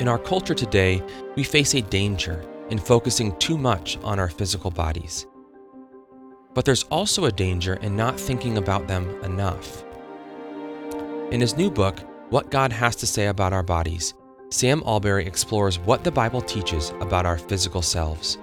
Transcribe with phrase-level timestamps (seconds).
[0.00, 1.02] In our culture today,
[1.36, 5.26] we face a danger in focusing too much on our physical bodies.
[6.54, 9.84] But there's also a danger in not thinking about them enough.
[11.30, 12.00] In his new book,
[12.30, 14.14] What God Has to Say About Our Bodies,
[14.48, 18.38] Sam Allberry explores what the Bible teaches about our physical selves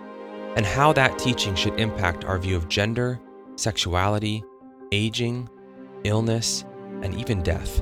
[0.55, 3.19] and how that teaching should impact our view of gender,
[3.55, 4.43] sexuality,
[4.91, 5.49] aging,
[6.03, 6.65] illness,
[7.01, 7.81] and even death.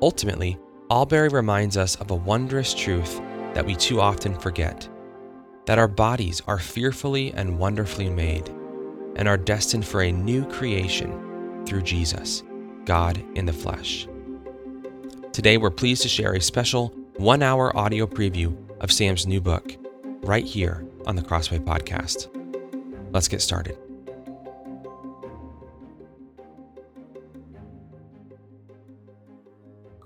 [0.00, 0.58] Ultimately,
[0.90, 3.20] Allberry reminds us of a wondrous truth
[3.54, 4.88] that we too often forget
[5.66, 8.48] that our bodies are fearfully and wonderfully made
[9.14, 12.42] and are destined for a new creation through Jesus,
[12.86, 14.08] God in the flesh.
[15.32, 19.76] Today, we're pleased to share a special one hour audio preview of Sam's new book,
[20.22, 22.28] right here on the Crossway Podcast.
[23.12, 23.78] Let's get started.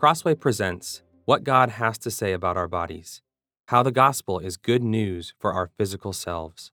[0.04, 3.22] Crossway presents What God Has to Say About Our Bodies
[3.68, 6.72] How the Gospel is Good News for Our Physical Selves.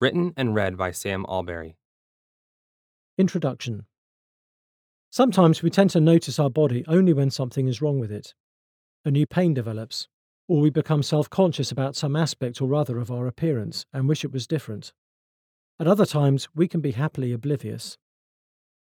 [0.00, 1.74] Written and read by Sam Allberry.
[3.18, 3.86] Introduction
[5.10, 8.32] Sometimes we tend to notice our body only when something is wrong with it.
[9.04, 10.06] A new pain develops,
[10.46, 14.22] or we become self conscious about some aspect or other of our appearance and wish
[14.22, 14.92] it was different.
[15.80, 17.98] At other times, we can be happily oblivious.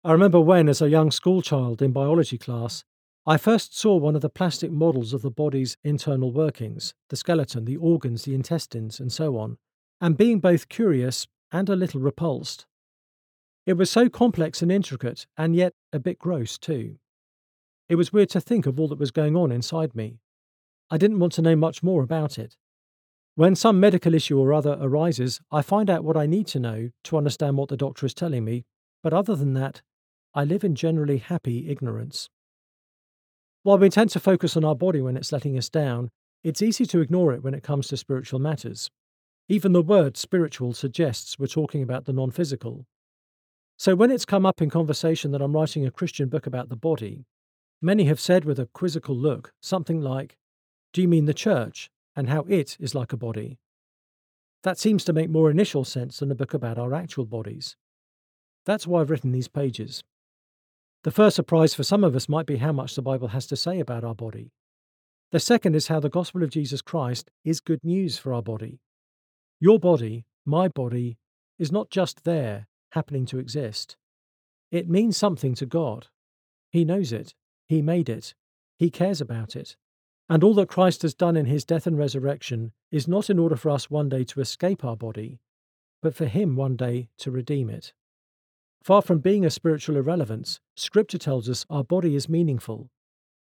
[0.02, 2.82] I remember when, as a young schoolchild in biology class,
[3.30, 7.64] I first saw one of the plastic models of the body's internal workings the skeleton,
[7.64, 9.56] the organs, the intestines, and so on
[10.00, 12.66] and being both curious and a little repulsed.
[13.66, 16.96] It was so complex and intricate, and yet a bit gross too.
[17.88, 20.18] It was weird to think of all that was going on inside me.
[20.90, 22.56] I didn't want to know much more about it.
[23.36, 26.90] When some medical issue or other arises, I find out what I need to know
[27.04, 28.64] to understand what the doctor is telling me,
[29.04, 29.82] but other than that,
[30.34, 32.28] I live in generally happy ignorance.
[33.62, 36.10] While we tend to focus on our body when it's letting us down,
[36.42, 38.90] it's easy to ignore it when it comes to spiritual matters.
[39.48, 42.86] Even the word spiritual suggests we're talking about the non physical,
[43.80, 46.76] so when it's come up in conversation that I'm writing a Christian book about the
[46.76, 47.24] body,
[47.80, 50.36] many have said with a quizzical look something like,
[50.92, 53.58] Do you mean the church and how it is like a body?
[54.64, 57.74] That seems to make more initial sense than a book about our actual bodies.
[58.66, 60.04] That's why I've written these pages.
[61.02, 63.56] The first surprise for some of us might be how much the Bible has to
[63.56, 64.52] say about our body.
[65.32, 68.80] The second is how the gospel of Jesus Christ is good news for our body.
[69.60, 71.16] Your body, my body,
[71.58, 73.96] is not just there happening to exist.
[74.70, 76.08] It means something to God.
[76.70, 77.34] He knows it.
[77.66, 78.34] He made it.
[78.78, 79.76] He cares about it.
[80.28, 83.56] And all that Christ has done in his death and resurrection is not in order
[83.56, 85.40] for us one day to escape our body,
[86.02, 87.94] but for him one day to redeem it.
[88.82, 92.88] Far from being a spiritual irrelevance, Scripture tells us our body is meaningful.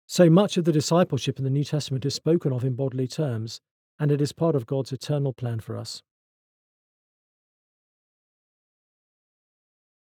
[0.08, 3.60] So much of the discipleship in the New Testament is spoken of in bodily terms,
[4.00, 6.04] and it is part of God's eternal plan for us.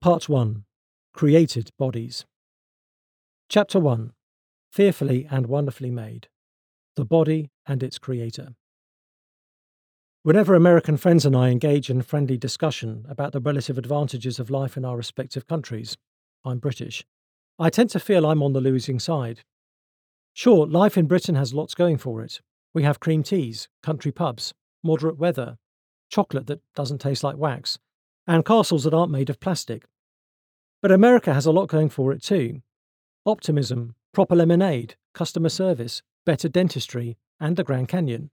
[0.01, 0.63] Part 1
[1.13, 2.25] Created Bodies.
[3.47, 4.13] Chapter 1
[4.71, 6.29] Fearfully and Wonderfully Made
[6.95, 8.55] The Body and Its Creator.
[10.23, 14.77] Whenever American friends and I engage in friendly discussion about the relative advantages of life
[14.77, 15.97] in our respective countries,
[16.45, 17.03] I'm British,
[17.57, 19.39] I tend to feel I'm on the losing side.
[20.33, 22.39] Sure, life in Britain has lots going for it.
[22.71, 25.57] We have cream teas, country pubs, moderate weather,
[26.07, 27.79] chocolate that doesn't taste like wax,
[28.27, 29.85] and castles that aren't made of plastic.
[30.83, 32.61] But America has a lot going for it too
[33.25, 38.29] optimism, proper lemonade, customer service, better dentistry, and the Grand Canyon.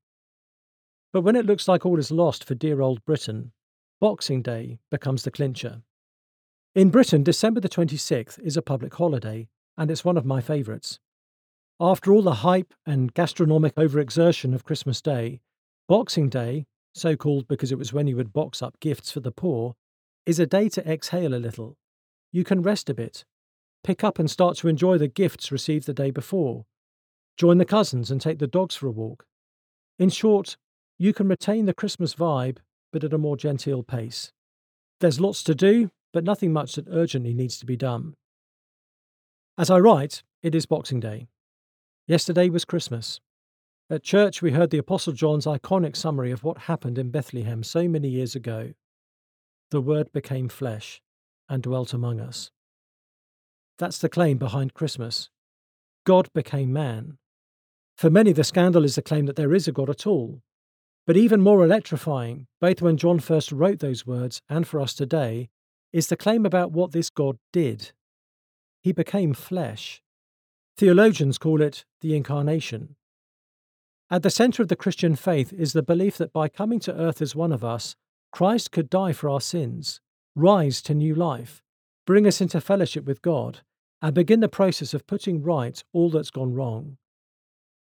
[1.12, 3.52] But when it looks like all is lost for dear old Britain,
[4.00, 5.82] Boxing Day becomes the clincher.
[6.74, 11.00] In Britain, December the 26th is a public holiday, and it's one of my favourites.
[11.80, 15.40] After all the hype and gastronomic overexertion of Christmas Day,
[15.88, 19.32] Boxing Day, so called because it was when you would box up gifts for the
[19.32, 19.74] poor,
[20.26, 21.78] is a day to exhale a little.
[22.32, 23.24] You can rest a bit,
[23.82, 26.66] pick up and start to enjoy the gifts received the day before,
[27.38, 29.24] join the cousins and take the dogs for a walk.
[29.98, 30.56] In short,
[30.98, 32.58] you can retain the Christmas vibe,
[32.92, 34.32] but at a more genteel pace.
[35.00, 38.14] There's lots to do, but nothing much that urgently needs to be done.
[39.56, 41.28] As I write, it is Boxing Day.
[42.06, 43.20] Yesterday was Christmas.
[43.90, 47.88] At church, we heard the Apostle John's iconic summary of what happened in Bethlehem so
[47.88, 48.72] many years ago.
[49.70, 51.00] The Word became flesh
[51.48, 52.50] and dwelt among us.
[53.78, 55.30] That's the claim behind Christmas.
[56.04, 57.18] God became man.
[57.96, 60.40] For many, the scandal is the claim that there is a God at all.
[61.08, 65.48] But even more electrifying, both when John first wrote those words and for us today,
[65.90, 67.92] is the claim about what this God did.
[68.82, 70.02] He became flesh.
[70.76, 72.96] Theologians call it the incarnation.
[74.10, 77.22] At the centre of the Christian faith is the belief that by coming to earth
[77.22, 77.96] as one of us,
[78.30, 80.02] Christ could die for our sins,
[80.36, 81.62] rise to new life,
[82.06, 83.60] bring us into fellowship with God,
[84.02, 86.98] and begin the process of putting right all that's gone wrong.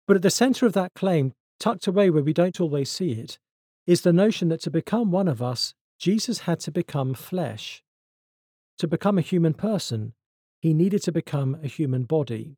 [0.07, 3.39] But at the centre of that claim, tucked away where we don't always see it,
[3.85, 7.83] is the notion that to become one of us, Jesus had to become flesh.
[8.79, 10.13] To become a human person,
[10.61, 12.57] he needed to become a human body.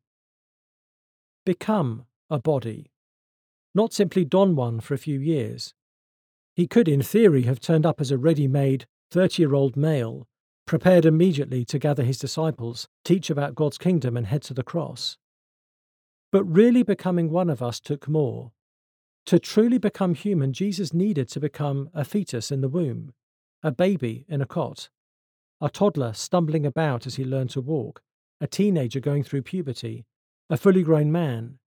[1.45, 2.91] Become a body,
[3.73, 5.73] not simply don one for a few years.
[6.55, 10.27] He could, in theory, have turned up as a ready made 30 year old male,
[10.65, 15.17] prepared immediately to gather his disciples, teach about God's kingdom, and head to the cross.
[16.31, 18.51] But really becoming one of us took more.
[19.27, 23.13] To truly become human, Jesus needed to become a fetus in the womb,
[23.63, 24.89] a baby in a cot,
[25.59, 28.03] a toddler stumbling about as he learned to walk,
[28.39, 30.05] a teenager going through puberty,
[30.49, 31.57] a fully grown man.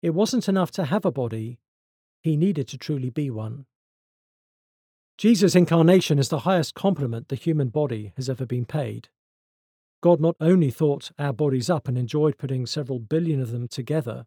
[0.00, 1.58] It wasn't enough to have a body,
[2.22, 3.66] he needed to truly be one.
[5.18, 9.08] Jesus' incarnation is the highest compliment the human body has ever been paid.
[10.00, 14.26] God not only thought our bodies up and enjoyed putting several billion of them together,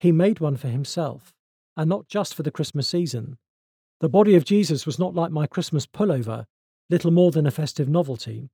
[0.00, 1.32] he made one for himself,
[1.76, 3.38] and not just for the Christmas season.
[4.00, 6.46] The body of Jesus was not like my Christmas pullover,
[6.88, 8.50] little more than a festive novelty.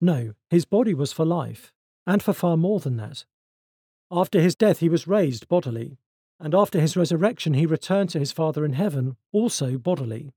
[0.00, 1.72] No, his body was for life,
[2.06, 3.24] and for far more than that.
[4.10, 5.98] After his death, he was raised bodily,
[6.40, 10.32] and after his resurrection, he returned to his Father in heaven, also bodily.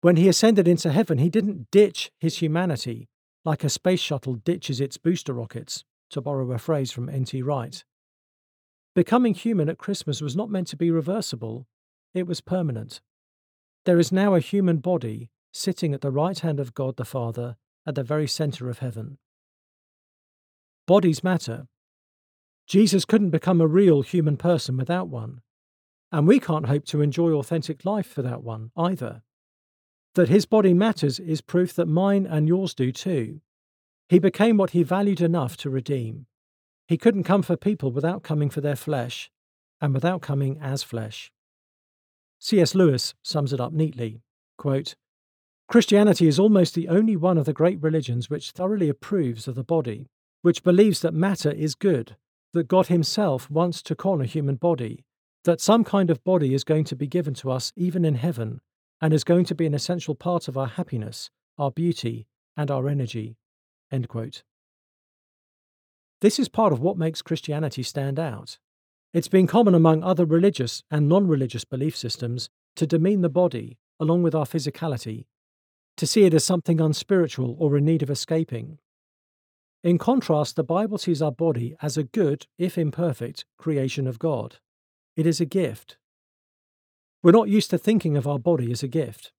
[0.00, 3.08] When he ascended into heaven, he didn't ditch his humanity
[3.44, 7.42] like a space shuttle ditches its booster rockets, to borrow a phrase from N.T.
[7.42, 7.84] Wright.
[8.94, 11.66] Becoming human at Christmas was not meant to be reversible,
[12.12, 13.00] it was permanent.
[13.84, 17.56] There is now a human body sitting at the right hand of God the Father
[17.86, 19.18] at the very centre of heaven.
[20.86, 21.68] Bodies matter.
[22.66, 25.40] Jesus couldn't become a real human person without one,
[26.12, 29.22] and we can't hope to enjoy authentic life without one either.
[30.14, 33.40] That his body matters is proof that mine and yours do too.
[34.08, 36.26] He became what he valued enough to redeem.
[36.90, 39.30] He couldn't come for people without coming for their flesh,
[39.80, 41.30] and without coming as flesh.
[42.40, 42.74] C.S.
[42.74, 44.22] Lewis sums it up neatly
[44.58, 44.96] quote,
[45.68, 49.62] Christianity is almost the only one of the great religions which thoroughly approves of the
[49.62, 50.08] body,
[50.42, 52.16] which believes that matter is good,
[52.54, 55.04] that God Himself once took on a human body,
[55.44, 58.60] that some kind of body is going to be given to us even in heaven,
[59.00, 62.26] and is going to be an essential part of our happiness, our beauty,
[62.56, 63.36] and our energy.
[66.20, 68.58] This is part of what makes Christianity stand out.
[69.12, 73.78] It's been common among other religious and non religious belief systems to demean the body,
[73.98, 75.26] along with our physicality,
[75.96, 78.78] to see it as something unspiritual or in need of escaping.
[79.82, 84.58] In contrast, the Bible sees our body as a good, if imperfect, creation of God.
[85.16, 85.96] It is a gift,
[87.22, 89.32] we're not used to thinking of our body as a gift.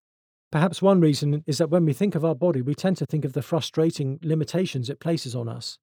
[0.52, 3.26] Perhaps one reason is that when we think of our body, we tend to think
[3.26, 5.80] of the frustrating limitations it places on us.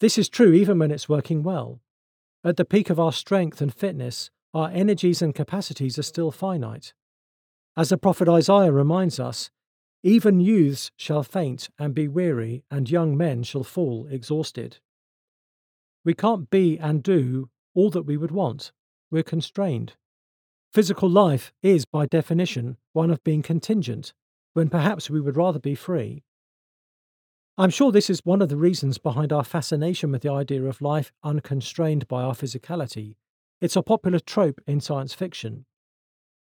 [0.00, 1.80] This is true even when it's working well.
[2.44, 6.94] At the peak of our strength and fitness, our energies and capacities are still finite.
[7.76, 9.50] As the prophet Isaiah reminds us,
[10.04, 14.78] even youths shall faint and be weary, and young men shall fall exhausted.
[16.04, 18.70] We can't be and do all that we would want.
[19.10, 19.94] We're constrained.
[20.72, 24.12] Physical life is, by definition, one of being contingent,
[24.52, 26.22] when perhaps we would rather be free.
[27.60, 30.80] I'm sure this is one of the reasons behind our fascination with the idea of
[30.80, 33.16] life unconstrained by our physicality.
[33.60, 35.64] It's a popular trope in science fiction.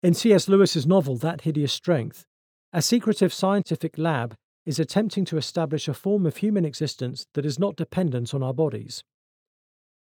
[0.02, 0.48] In C.S.
[0.48, 2.24] Lewis's novel That Hideous Strength,
[2.72, 7.58] a secretive scientific lab is attempting to establish a form of human existence that is
[7.58, 9.04] not dependent on our bodies.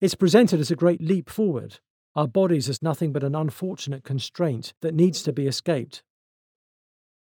[0.00, 1.80] It's presented as a great leap forward,
[2.16, 6.02] our bodies as nothing but an unfortunate constraint that needs to be escaped.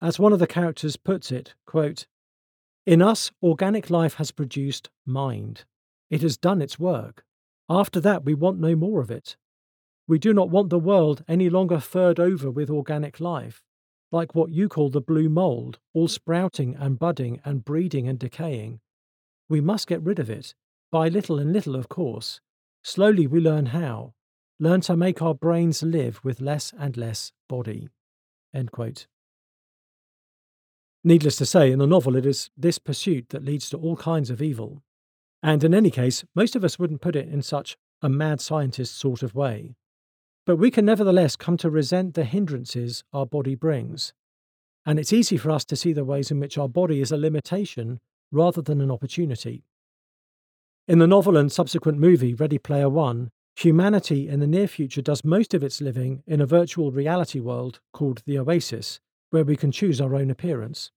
[0.02, 2.08] As one of the characters puts it, quote,
[2.88, 5.66] In us, organic life has produced mind.
[6.08, 7.22] It has done its work.
[7.68, 9.36] After that, we want no more of it.
[10.06, 13.62] We do not want the world any longer furred over with organic life,
[14.10, 18.80] like what you call the blue mould, all sprouting and budding and breeding and decaying.
[19.50, 20.54] We must get rid of it,
[20.90, 22.40] by little and little, of course.
[22.82, 24.14] Slowly we learn how,
[24.58, 27.90] learn to make our brains live with less and less body.
[31.04, 34.30] Needless to say, in the novel, it is this pursuit that leads to all kinds
[34.30, 34.82] of evil.
[35.42, 38.98] And in any case, most of us wouldn't put it in such a mad scientist
[38.98, 39.76] sort of way.
[40.44, 44.12] But we can nevertheless come to resent the hindrances our body brings.
[44.84, 47.16] And it's easy for us to see the ways in which our body is a
[47.16, 48.00] limitation
[48.32, 49.64] rather than an opportunity.
[50.88, 55.24] In the novel and subsequent movie Ready Player One, Humanity in the near future does
[55.24, 59.72] most of its living in a virtual reality world called the Oasis, where we can
[59.72, 60.90] choose our own appearance.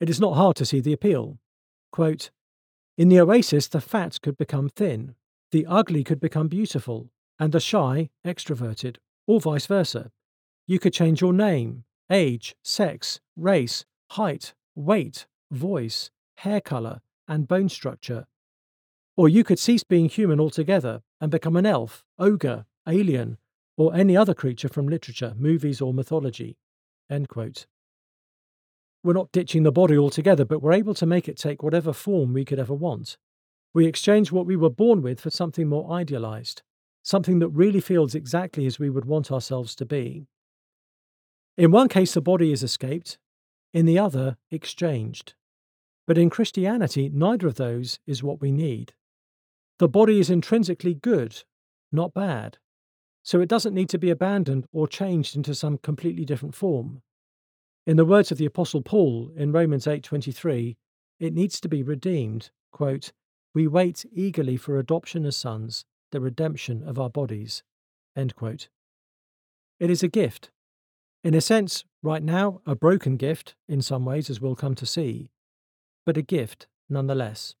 [0.00, 1.38] It is not hard to see the appeal.
[1.90, 2.30] Quote,
[2.98, 5.14] in the Oasis, the fat could become thin,
[5.50, 10.10] the ugly could become beautiful, and the shy extroverted, or vice versa.
[10.66, 17.68] You could change your name, age, sex, race, height, weight, voice, hair colour, and bone
[17.68, 18.26] structure.
[19.16, 23.38] Or you could cease being human altogether and become an elf, ogre, alien,
[23.76, 26.56] or any other creature from literature, movies, or mythology.
[29.04, 32.32] We're not ditching the body altogether, but we're able to make it take whatever form
[32.32, 33.16] we could ever want.
[33.74, 36.62] We exchange what we were born with for something more idealized,
[37.02, 40.26] something that really feels exactly as we would want ourselves to be.
[41.56, 43.18] In one case, the body is escaped,
[43.72, 45.34] in the other, exchanged.
[46.06, 48.92] But in Christianity, neither of those is what we need.
[49.78, 51.42] The body is intrinsically good,
[51.90, 52.58] not bad,
[53.22, 57.02] so it doesn't need to be abandoned or changed into some completely different form.
[57.86, 60.76] In the words of the apostle Paul in Romans 8:23,
[61.18, 63.12] it needs to be redeemed, quote,
[63.54, 67.62] "We wait eagerly for adoption as sons, the redemption of our bodies."
[68.14, 68.68] End quote.
[69.78, 70.50] It is a gift.
[71.24, 74.86] In a sense, right now, a broken gift in some ways as we'll come to
[74.86, 75.30] see,
[76.04, 77.54] but a gift nonetheless.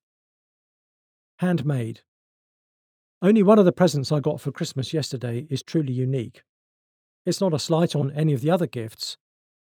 [1.38, 2.02] Handmade.
[3.24, 6.42] Only one of the presents I got for Christmas yesterday is truly unique.
[7.24, 9.16] It's not a slight on any of the other gifts,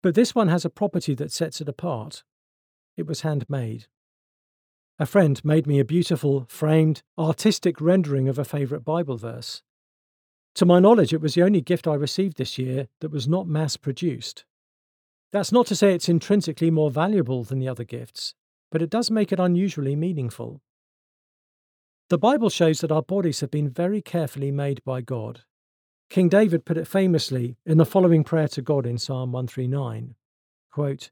[0.03, 2.25] but this one has a property that sets it apart.
[2.97, 3.87] It was handmade.
[4.99, 9.61] A friend made me a beautiful, framed, artistic rendering of a favourite Bible verse.
[10.55, 13.47] To my knowledge, it was the only gift I received this year that was not
[13.47, 14.43] mass produced.
[15.31, 18.33] That's not to say it's intrinsically more valuable than the other gifts,
[18.69, 20.61] but it does make it unusually meaningful.
[22.09, 25.41] The Bible shows that our bodies have been very carefully made by God.
[26.11, 30.13] King David put it famously in the following prayer to God in Psalm 139
[30.71, 31.09] quote,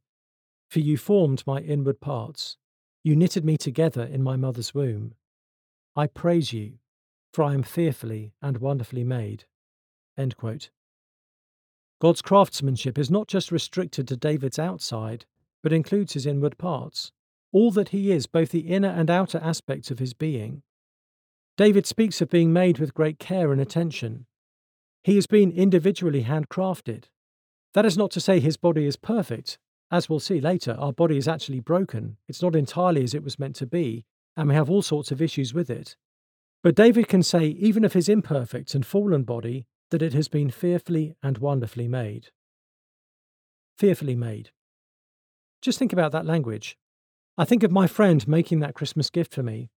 [0.70, 2.58] For you formed my inward parts,
[3.04, 5.16] you knitted me together in my mother's womb.
[5.96, 6.74] I praise you,
[7.34, 9.46] for I am fearfully and wonderfully made.
[12.00, 15.26] God's craftsmanship is not just restricted to David's outside,
[15.64, 17.12] but includes his inward parts,
[17.52, 20.62] all that he is, both the inner and outer aspects of his being.
[21.56, 24.26] David speaks of being made with great care and attention.
[25.04, 27.06] He has been individually handcrafted.
[27.74, 29.60] That is not to say his body is perfect.
[29.92, 32.18] As we'll see later, our body is actually broken.
[32.28, 34.06] It's not entirely as it was meant to be,
[34.36, 35.96] and we have all sorts of issues with it.
[36.64, 40.50] But David can say, even of his imperfect and fallen body, that it has been
[40.50, 42.30] fearfully and wonderfully made.
[43.78, 44.50] Fearfully made.
[45.62, 46.78] Just think about that language.
[47.38, 49.70] I think of my friend making that Christmas gift for me.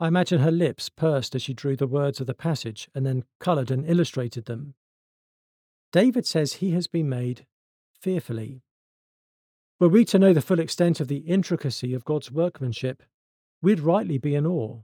[0.00, 3.24] I imagine her lips pursed as she drew the words of the passage and then
[3.38, 4.74] coloured and illustrated them.
[5.92, 7.44] David says he has been made
[8.00, 8.62] fearfully.
[9.78, 13.02] Were we to know the full extent of the intricacy of God's workmanship,
[13.60, 14.80] we'd rightly be in awe.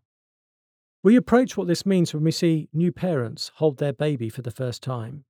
[1.02, 4.50] We approach what this means when we see new parents hold their baby for the
[4.50, 5.24] first time.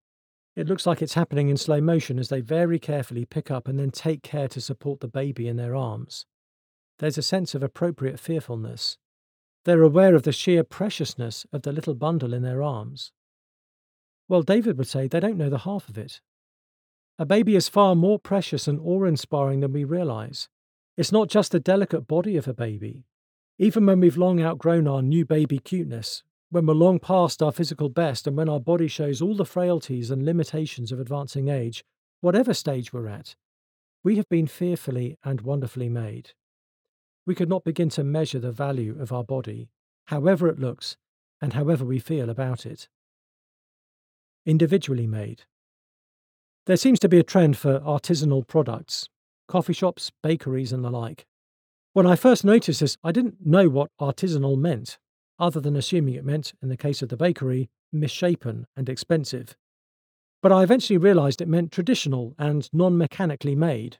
[0.56, 3.78] It looks like it's happening in slow motion as they very carefully pick up and
[3.78, 6.26] then take care to support the baby in their arms.
[6.98, 8.98] There's a sense of appropriate fearfulness.
[9.66, 13.10] They're aware of the sheer preciousness of the little bundle in their arms.
[14.28, 16.20] Well, David would say they don't know the half of it.
[17.18, 20.48] A baby is far more precious and awe inspiring than we realize.
[20.96, 23.06] It's not just the delicate body of a baby,
[23.58, 27.88] even when we've long outgrown our new baby cuteness, when we're long past our physical
[27.88, 31.84] best, and when our body shows all the frailties and limitations of advancing age,
[32.20, 33.34] whatever stage we're at,
[34.04, 36.34] we have been fearfully and wonderfully made.
[37.26, 39.68] We could not begin to measure the value of our body,
[40.06, 40.96] however it looks,
[41.40, 42.88] and however we feel about it.
[44.46, 45.42] Individually made.
[46.66, 49.08] There seems to be a trend for artisanal products,
[49.48, 51.26] coffee shops, bakeries, and the like.
[51.92, 54.98] When I first noticed this, I didn't know what artisanal meant,
[55.38, 59.56] other than assuming it meant, in the case of the bakery, misshapen and expensive.
[60.42, 63.98] But I eventually realised it meant traditional and non mechanically made.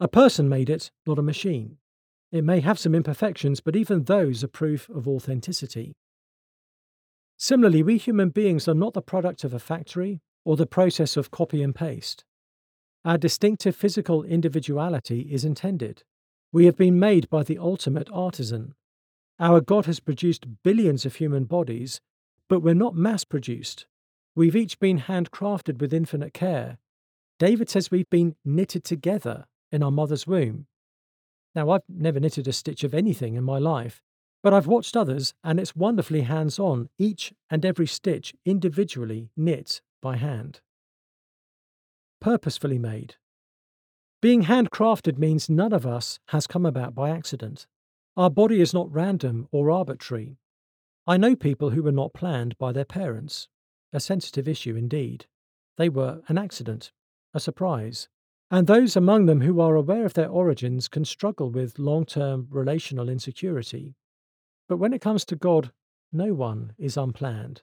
[0.00, 1.78] A person made it, not a machine.
[2.32, 5.94] It may have some imperfections, but even those are proof of authenticity.
[7.36, 11.30] Similarly, we human beings are not the product of a factory or the process of
[11.30, 12.24] copy and paste.
[13.04, 16.02] Our distinctive physical individuality is intended.
[16.52, 18.74] We have been made by the ultimate artisan.
[19.38, 22.00] Our God has produced billions of human bodies,
[22.48, 23.86] but we're not mass produced.
[24.34, 26.78] We've each been handcrafted with infinite care.
[27.38, 30.66] David says we've been knitted together in our mother's womb.
[31.56, 34.02] Now, I've never knitted a stitch of anything in my life,
[34.46, 39.80] But I've watched others, and it's wonderfully hands on, each and every stitch individually knit
[40.00, 40.60] by hand.
[42.20, 43.16] Purposefully made.
[44.22, 47.66] Being handcrafted means none of us has come about by accident.
[48.16, 50.38] Our body is not random or arbitrary.
[51.08, 53.48] I know people who were not planned by their parents.
[53.92, 55.26] A sensitive issue indeed.
[55.76, 56.92] They were an accident,
[57.34, 58.08] a surprise.
[58.50, 62.46] And those among them who are aware of their origins can struggle with long term
[62.50, 63.96] relational insecurity
[64.68, 65.70] but when it comes to God,
[66.12, 67.62] no one is unplanned.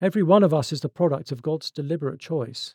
[0.00, 2.74] Every one of us is the product of God's deliberate choice.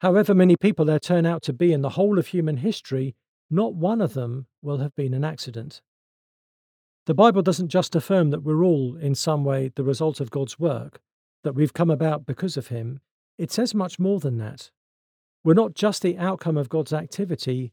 [0.00, 3.16] However many people there turn out to be in the whole of human history,
[3.50, 5.82] not one of them will have been an accident.
[7.06, 10.58] The Bible doesn't just affirm that we're all, in some way, the result of God's
[10.58, 11.00] work,
[11.42, 13.00] that we've come about because of Him.
[13.36, 14.70] It says much more than that.
[15.42, 17.72] We're not just the outcome of God's activity,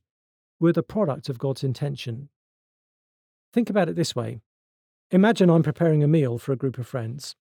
[0.60, 2.30] we're the product of God's intention.
[3.54, 4.40] Think about it this way
[5.12, 7.36] Imagine I'm preparing a meal for a group of friends.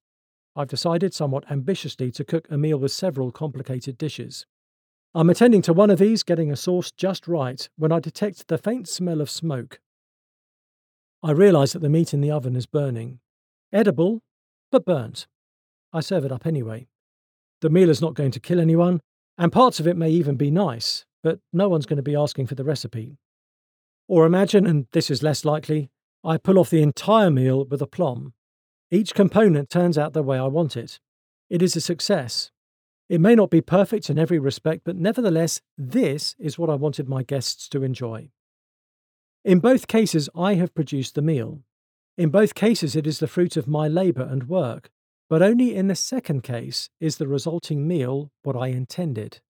[0.55, 4.47] I've decided somewhat ambitiously to cook a meal with several complicated dishes.
[5.15, 8.59] I'm attending to one of these, getting a sauce just right, when I detect the
[8.59, 9.81] faint smell of smoke.
[11.23, 13.19] I realise that the meat in the oven is burning.
[13.73, 14.23] Edible,
[14.71, 15.27] but burnt.
[15.93, 16.87] I serve it up anyway.
[17.61, 19.01] The meal is not going to kill anyone,
[19.39, 22.47] and parts of it may even be nice, but no one's going to be asking
[22.47, 23.19] for the recipe.
[24.09, 25.91] Or imagine, and this is less likely,
[26.25, 28.33] I pull off the entire meal with aplomb.
[28.91, 31.01] Each component turns out the way I want it.
[31.51, 32.51] It is a success.
[33.09, 37.09] It may not be perfect in every respect, but nevertheless, this is what I wanted
[37.09, 38.31] my guests to enjoy.
[39.45, 41.63] In both cases, I have produced the meal.
[42.19, 44.91] In both cases, it is the fruit of my labour and work,
[45.29, 49.41] but only in the second case is the resulting meal what I intended.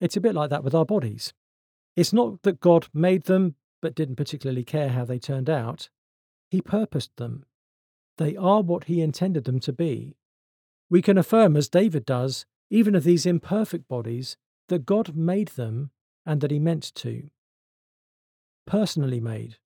[0.00, 1.32] It's a bit like that with our bodies.
[1.96, 5.90] It's not that God made them, but didn't particularly care how they turned out.
[6.50, 7.44] He purposed them.
[8.18, 10.16] They are what he intended them to be.
[10.88, 14.36] We can affirm, as David does, even of these imperfect bodies,
[14.68, 15.90] that God made them
[16.26, 17.30] and that he meant to.
[18.66, 19.56] Personally made.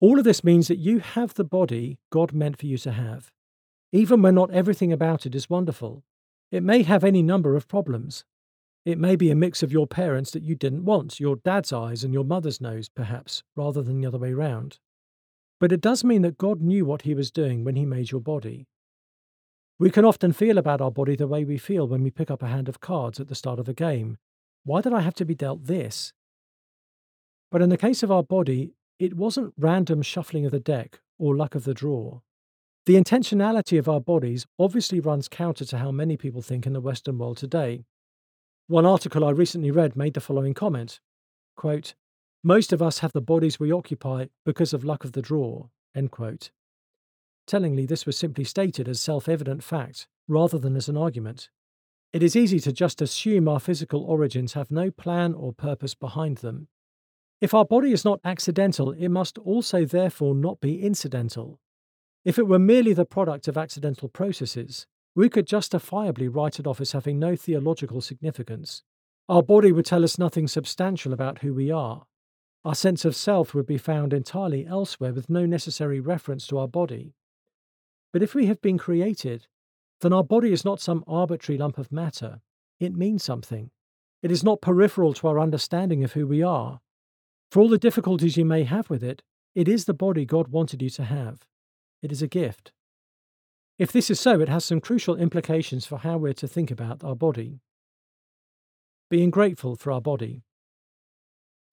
[0.00, 3.30] All of this means that you have the body God meant for you to have,
[3.94, 6.02] even when not everything about it is wonderful.
[6.50, 8.24] It may have any number of problems.
[8.84, 12.02] It may be a mix of your parents that you didn't want, your dad's eyes
[12.02, 14.80] and your mother's nose, perhaps, rather than the other way round.
[15.60, 18.20] But it does mean that God knew what He was doing when He made your
[18.20, 18.66] body.
[19.78, 22.42] We can often feel about our body the way we feel when we pick up
[22.42, 24.18] a hand of cards at the start of a game.
[24.64, 26.12] Why did I have to be dealt this?
[27.52, 31.36] But in the case of our body, it wasn't random shuffling of the deck or
[31.36, 32.22] luck of the draw.
[32.86, 36.82] The intentionality of our bodies obviously runs counter to how many people think in the
[36.82, 37.86] Western world today.
[38.66, 41.00] One article I recently read made the following comment
[41.56, 41.94] quote,
[42.42, 45.68] Most of us have the bodies we occupy because of luck of the draw.
[45.94, 46.50] End quote.
[47.46, 51.48] Tellingly, this was simply stated as self evident fact rather than as an argument.
[52.12, 56.38] It is easy to just assume our physical origins have no plan or purpose behind
[56.38, 56.68] them.
[57.40, 61.60] If our body is not accidental, it must also therefore not be incidental.
[62.24, 66.80] If it were merely the product of accidental processes, we could justifiably write it off
[66.80, 68.82] as having no theological significance.
[69.28, 72.06] Our body would tell us nothing substantial about who we are.
[72.64, 76.68] Our sense of self would be found entirely elsewhere with no necessary reference to our
[76.68, 77.14] body.
[78.10, 79.46] But if we have been created,
[80.00, 82.40] then our body is not some arbitrary lump of matter.
[82.80, 83.70] It means something.
[84.22, 86.80] It is not peripheral to our understanding of who we are.
[87.50, 89.22] For all the difficulties you may have with it,
[89.54, 91.46] it is the body God wanted you to have.
[92.04, 92.70] It is a gift.
[93.78, 97.02] If this is so, it has some crucial implications for how we're to think about
[97.02, 97.62] our body.
[99.08, 100.42] Being grateful for our body.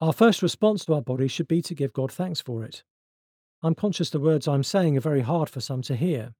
[0.00, 2.82] Our first response to our body should be to give God thanks for it.
[3.62, 6.32] I'm conscious the words I'm saying are very hard for some to hear.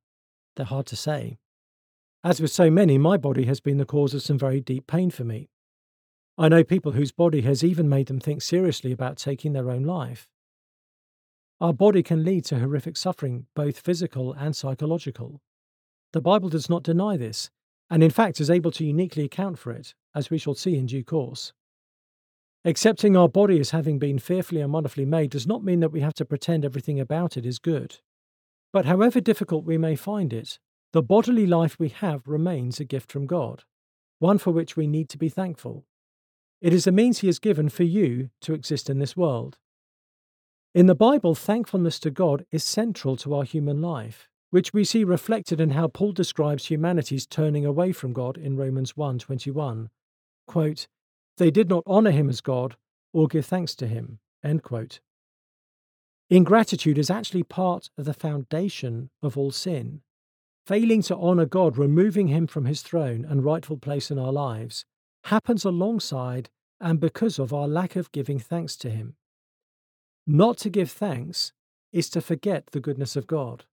[0.57, 1.37] They're hard to say.
[2.24, 5.11] As with so many, my body has been the cause of some very deep pain
[5.11, 5.50] for me.
[6.38, 9.83] I know people whose body has even made them think seriously about taking their own
[9.83, 10.31] life.
[11.62, 15.40] Our body can lead to horrific suffering, both physical and psychological.
[16.12, 17.51] The Bible does not deny this,
[17.88, 20.87] and in fact is able to uniquely account for it, as we shall see in
[20.87, 21.53] due course.
[22.64, 26.01] Accepting our body as having been fearfully and wonderfully made does not mean that we
[26.01, 27.98] have to pretend everything about it is good.
[28.72, 30.59] But however difficult we may find it,
[30.92, 33.62] the bodily life we have remains a gift from God,
[34.18, 35.87] one for which we need to be thankful.
[36.61, 39.59] It is a means He has given for you to exist in this world.
[40.75, 45.03] In the Bible, thankfulness to God is central to our human life which we see
[45.03, 49.89] reflected in how Paul describes humanity's turning away from God in Romans 1:21.
[50.47, 50.89] Quote,
[51.39, 52.77] they did not honor him as God
[53.15, 54.19] or give thanks to him.
[54.45, 55.01] End quote.
[56.29, 60.03] Ingratitude is actually part of the foundation of all sin.
[60.67, 64.85] Failing to honour God, removing him from his throne and rightful place in our lives,
[65.25, 69.17] happens alongside and because of our lack of giving thanks to him.
[70.27, 71.53] Not to give thanks
[71.93, 73.65] is to forget the goodness of God.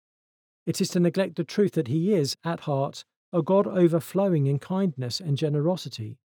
[0.65, 4.59] It is to neglect the truth that he is, at heart, a God overflowing in
[4.59, 6.17] kindness and generosity.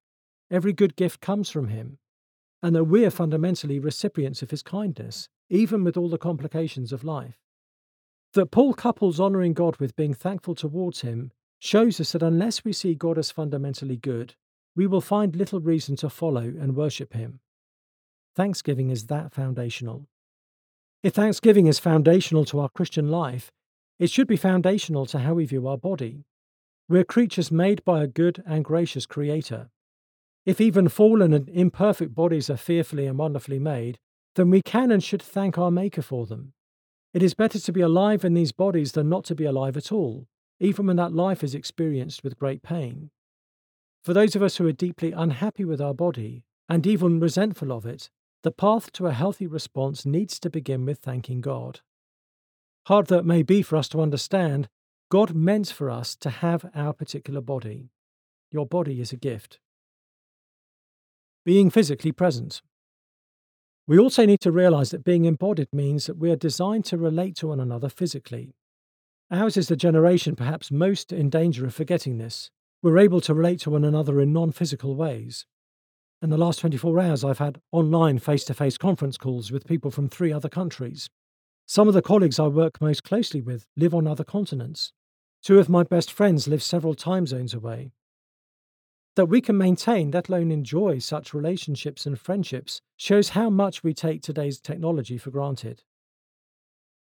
[0.50, 1.98] Every good gift comes from him,
[2.62, 7.04] and that we are fundamentally recipients of his kindness, even with all the complications of
[7.04, 7.38] life.
[8.32, 12.72] That Paul couples honouring God with being thankful towards him shows us that unless we
[12.72, 14.34] see God as fundamentally good,
[14.74, 17.40] we will find little reason to follow and worship him.
[18.34, 20.08] Thanksgiving is that foundational.
[21.04, 23.52] If thanksgiving is foundational to our Christian life,
[23.98, 26.24] it should be foundational to how we view our body.
[26.88, 29.68] We're creatures made by a good and gracious Creator.
[30.46, 33.98] If even fallen and imperfect bodies are fearfully and wonderfully made,
[34.36, 36.54] then we can and should thank our Maker for them.
[37.12, 39.92] It is better to be alive in these bodies than not to be alive at
[39.92, 40.26] all,
[40.58, 43.10] even when that life is experienced with great pain.
[44.02, 47.84] For those of us who are deeply unhappy with our body, and even resentful of
[47.84, 48.08] it,
[48.44, 51.80] the path to a healthy response needs to begin with thanking God.
[52.86, 54.68] Hard though it may be for us to understand,
[55.10, 57.88] God meant for us to have our particular body.
[58.52, 59.60] Your body is a gift.
[61.46, 62.60] Being physically present.
[63.86, 67.36] We also need to realize that being embodied means that we are designed to relate
[67.36, 68.54] to one another physically.
[69.30, 72.50] Ours is the generation perhaps most in danger of forgetting this.
[72.82, 75.46] We're able to relate to one another in non physical ways.
[76.22, 79.90] In the last 24 hours, I've had online face to face conference calls with people
[79.90, 81.08] from three other countries.
[81.66, 84.92] Some of the colleagues I work most closely with live on other continents.
[85.42, 87.92] Two of my best friends live several time zones away
[89.16, 93.94] that we can maintain, let alone enjoy, such relationships and friendships shows how much we
[93.94, 95.82] take today's technology for granted.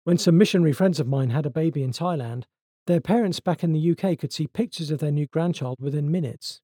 [0.05, 2.45] When some missionary friends of mine had a baby in Thailand,
[2.87, 6.63] their parents back in the UK could see pictures of their new grandchild within minutes.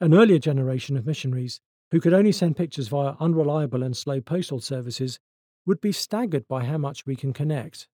[0.00, 1.60] An earlier generation of missionaries,
[1.92, 5.20] who could only send pictures via unreliable and slow postal services,
[5.66, 7.86] would be staggered by how much we can connect.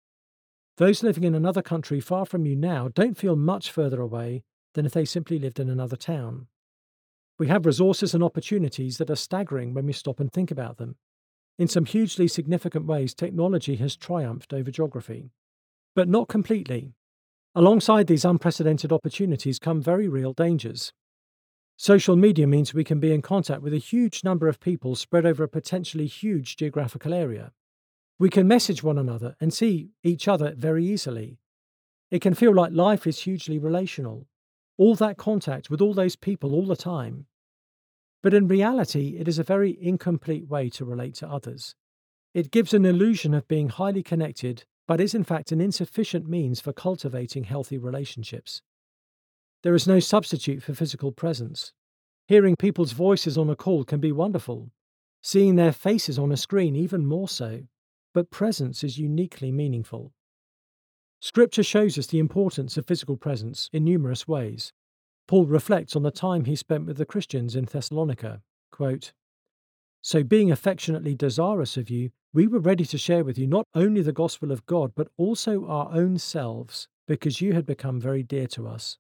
[0.78, 4.44] Those living in another country far from you now don't feel much further away
[4.76, 6.46] than if they simply lived in another town.
[7.40, 10.96] We have resources and opportunities that are staggering when we stop and think about them.
[11.58, 15.32] In some hugely significant ways, technology has triumphed over geography.
[15.96, 16.94] But not completely.
[17.56, 20.94] Alongside these unprecedented opportunities come very real dangers.
[21.80, 25.28] Social media means we can be in contact with a huge number of people spread
[25.28, 27.52] over a potentially huge geographical area.
[28.18, 31.38] We can message one another and see each other very easily.
[32.10, 34.26] It can feel like life is hugely relational,
[34.76, 37.28] all that contact with all those people all the time.
[38.24, 41.76] But in reality, it is a very incomplete way to relate to others.
[42.34, 46.60] It gives an illusion of being highly connected, but is in fact an insufficient means
[46.60, 48.64] for cultivating healthy relationships.
[49.68, 51.74] There is no substitute for physical presence.
[52.30, 54.72] Hearing people's voices on a call can be wonderful,
[55.22, 57.64] seeing their faces on a screen even more so,
[58.14, 60.14] but presence is uniquely meaningful.
[61.20, 64.72] Scripture shows us the importance of physical presence in numerous ways.
[65.28, 68.44] Paul reflects on the time he spent with the Christians in Thessalonica.
[68.72, 69.12] Quote,
[70.02, 74.02] so, being affectionately desirous of you, we were ready to share with you not only
[74.02, 78.48] the gospel of God, but also our own selves, because you had become very dear
[78.48, 78.98] to us.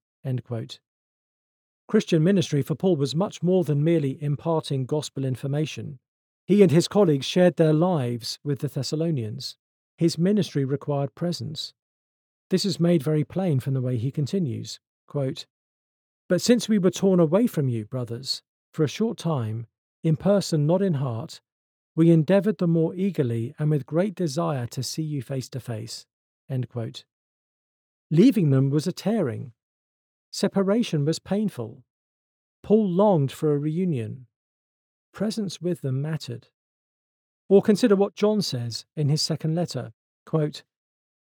[1.88, 6.00] Christian ministry for Paul was much more than merely imparting gospel information.
[6.46, 9.58] He and his colleagues shared their lives with the Thessalonians.
[9.98, 11.74] His ministry required presence.
[12.50, 14.80] This is made very plain from the way he continues.
[15.08, 15.46] Quote,
[16.30, 18.42] but since we were torn away from you, brothers,
[18.74, 19.68] for a short time,
[20.04, 21.42] in person, not in heart,
[21.96, 26.06] we endeavoured the more eagerly and with great desire to see you face to face.
[28.12, 29.54] Leaving them was a tearing.
[30.40, 31.84] Separation was painful.
[32.62, 34.28] Paul longed for a reunion.
[35.12, 36.50] Presence with them mattered.
[37.50, 39.94] Or consider what John says in his second letter
[40.28, 40.62] quote,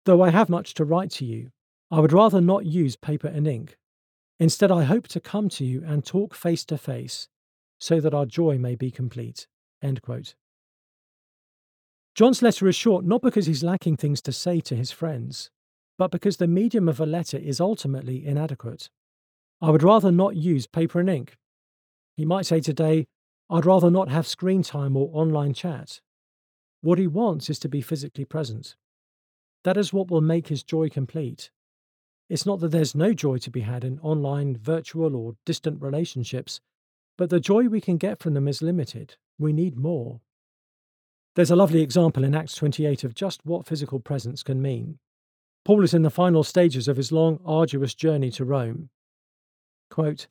[0.06, 1.52] Though I have much to write to you,
[1.92, 3.78] I would rather not use paper and ink.
[4.40, 7.28] Instead, I hope to come to you and talk face to face
[7.80, 9.46] so that our joy may be complete.
[12.16, 15.52] John's letter is short not because he's lacking things to say to his friends,
[16.00, 18.90] but because the medium of a letter is ultimately inadequate.
[19.64, 21.38] I would rather not use paper and ink.
[22.18, 23.08] He might say today,
[23.50, 26.02] I'd rather not have screen time or online chat.
[26.82, 28.76] What he wants is to be physically present.
[29.64, 31.50] That is what will make his joy complete.
[32.30, 36.60] It's not that there's no joy to be had in online, virtual, or distant relationships,
[37.18, 39.16] but the joy we can get from them is limited.
[39.40, 40.20] We need more.
[41.36, 45.00] There's a lovely example in Acts 28 of just what physical presence can mean.
[45.64, 48.90] Paul is in the final stages of his long, arduous journey to Rome.
[49.94, 50.26] Quote,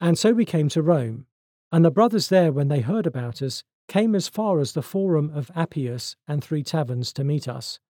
[0.00, 1.26] and so we came to Rome,
[1.72, 5.28] and the brothers there, when they heard about us, came as far as the forum
[5.34, 7.80] of Appius and Three Taverns to meet us.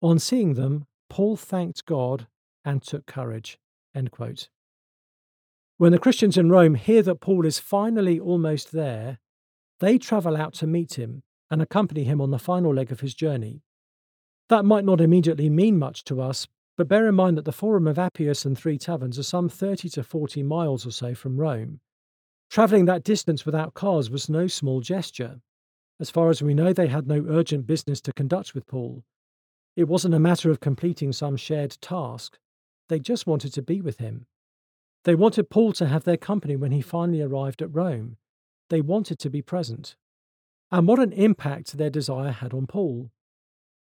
[0.00, 2.28] On seeing them, Paul thanked God
[2.64, 3.58] and took courage.
[5.76, 9.18] When the Christians in Rome hear that Paul is finally almost there,
[9.80, 13.12] they travel out to meet him and accompany him on the final leg of his
[13.12, 13.60] journey.
[14.48, 17.88] That might not immediately mean much to us, but bear in mind that the Forum
[17.88, 21.80] of Appius and Three Taverns are some 30 to 40 miles or so from Rome.
[22.50, 25.40] Travelling that distance without cars was no small gesture.
[25.98, 29.02] As far as we know, they had no urgent business to conduct with Paul.
[29.74, 32.38] It wasn't a matter of completing some shared task.
[32.88, 34.26] They just wanted to be with him.
[35.02, 38.18] They wanted Paul to have their company when he finally arrived at Rome.
[38.70, 39.96] They wanted to be present.
[40.70, 43.10] And what an impact their desire had on Paul.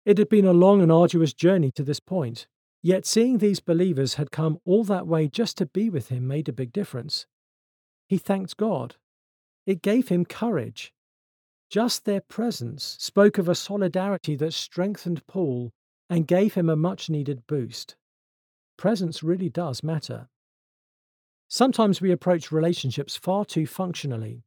[0.05, 2.47] It had been a long and arduous journey to this point,
[2.85, 6.51] Yet seeing these believers had come all that way just to be with him made
[6.51, 7.25] a big difference.
[8.07, 8.97] He thanked God.
[9.65, 10.93] It gave him courage.
[11.71, 15.73] Just their presence spoke of a solidarity that strengthened Paul
[16.11, 17.97] and gave him a much needed boost.
[18.77, 20.29] Presence really does matter.
[21.49, 24.45] Sometimes we approach relationships far too functionally.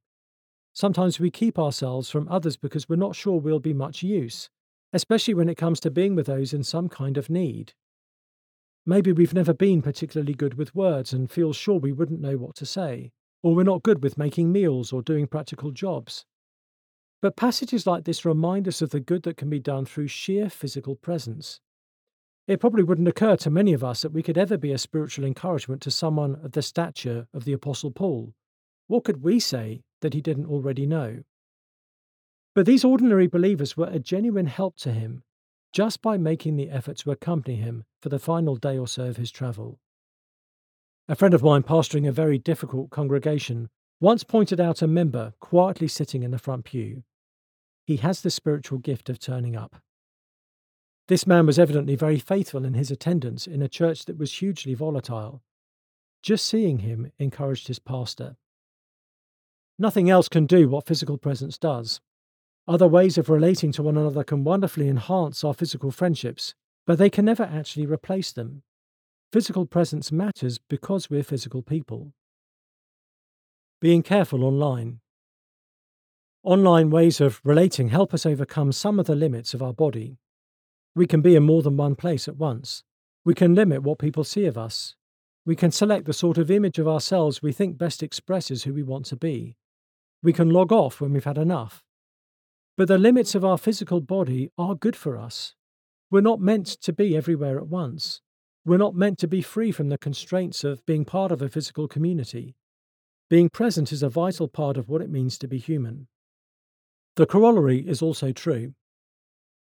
[0.73, 4.51] Sometimes we keep ourselves from others because we're not sure we'll be much use,
[4.93, 7.73] especially when it comes to being with those in some kind of need.
[8.89, 12.55] Maybe we've never been particularly good with words and feel sure we wouldn't know what
[12.55, 13.11] to say,
[13.43, 16.25] or we're not good with making meals or doing practical jobs.
[17.21, 20.49] But passages like this remind us of the good that can be done through sheer
[20.49, 21.59] physical presence.
[22.47, 25.25] It probably wouldn't occur to many of us that we could ever be a spiritual
[25.25, 28.33] encouragement to someone of the stature of the Apostle Paul.
[28.87, 31.23] What could we say that he didn't already know?
[32.55, 35.23] But these ordinary believers were a genuine help to him
[35.77, 39.17] just by making the effort to accompany him for the final day or so of
[39.17, 39.79] his travel.
[41.07, 45.87] A friend of mine pastoring a very difficult congregation once pointed out a member quietly
[45.87, 47.03] sitting in the front pew.
[47.85, 49.75] He has the spiritual gift of turning up.
[51.09, 54.73] This man was evidently very faithful in his attendance in a church that was hugely
[54.73, 55.43] volatile.
[56.23, 58.35] Just seeing him encouraged his pastor.
[59.77, 62.01] Nothing else can do what physical presence does.
[62.67, 66.53] Other ways of relating to one another can wonderfully enhance our physical friendships,
[66.85, 68.63] but they can never actually replace them.
[69.31, 72.13] Physical presence matters because we're physical people.
[73.79, 74.99] Being careful online.
[76.43, 80.17] Online ways of relating help us overcome some of the limits of our body.
[80.93, 82.83] We can be in more than one place at once.
[83.23, 84.95] We can limit what people see of us.
[85.45, 88.83] We can select the sort of image of ourselves we think best expresses who we
[88.83, 89.55] want to be.
[90.21, 91.83] We can log off when we've had enough.
[92.77, 95.55] But the limits of our physical body are good for us.
[96.11, 98.21] We're not meant to be everywhere at once.
[98.63, 101.87] We're not meant to be free from the constraints of being part of a physical
[101.87, 102.55] community.
[103.29, 106.07] Being present is a vital part of what it means to be human.
[107.15, 108.73] The corollary is also true.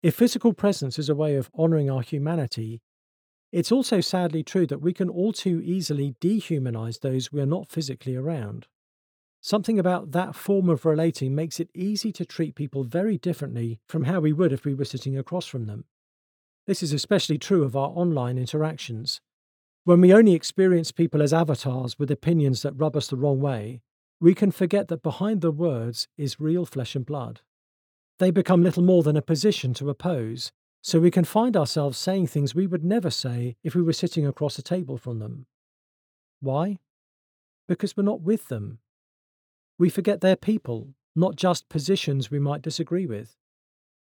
[0.02, 2.80] If physical presence is a way of honouring our humanity,
[3.52, 7.70] it's also sadly true that we can all too easily dehumanise those we are not
[7.70, 8.66] physically around.
[9.46, 14.04] Something about that form of relating makes it easy to treat people very differently from
[14.04, 15.84] how we would if we were sitting across from them.
[16.66, 19.20] This is especially true of our online interactions.
[19.84, 23.82] When we only experience people as avatars with opinions that rub us the wrong way,
[24.18, 27.42] we can forget that behind the words is real flesh and blood.
[28.18, 32.28] They become little more than a position to oppose, so we can find ourselves saying
[32.28, 35.44] things we would never say if we were sitting across a table from them.
[36.40, 36.78] Why?
[37.68, 38.78] Because we're not with them,
[39.84, 43.36] we forget they're people, not just positions we might disagree with.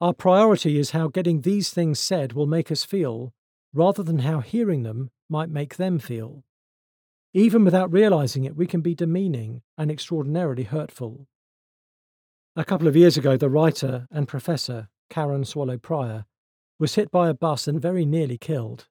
[0.01, 3.35] Our priority is how getting these things said will make us feel,
[3.71, 6.43] rather than how hearing them might make them feel.
[7.35, 11.27] Even without realizing it, we can be demeaning and extraordinarily hurtful.
[12.55, 16.25] A couple of years ago, the writer and professor, Karen Swallow Prior,
[16.79, 18.87] was hit by a bus and very nearly killed.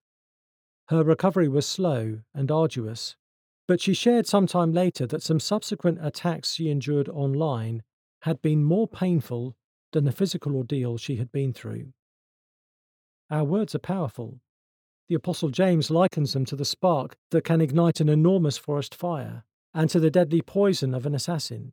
[0.90, 3.16] Her recovery was slow and arduous,
[3.68, 7.82] but she shared some time later that some subsequent attacks she endured online
[8.22, 9.54] had been more painful
[9.92, 11.92] than the physical ordeal she had been through.
[13.30, 14.40] Our words are powerful.
[15.08, 19.44] The Apostle James likens them to the spark that can ignite an enormous forest fire
[19.74, 21.72] and to the deadly poison of an assassin.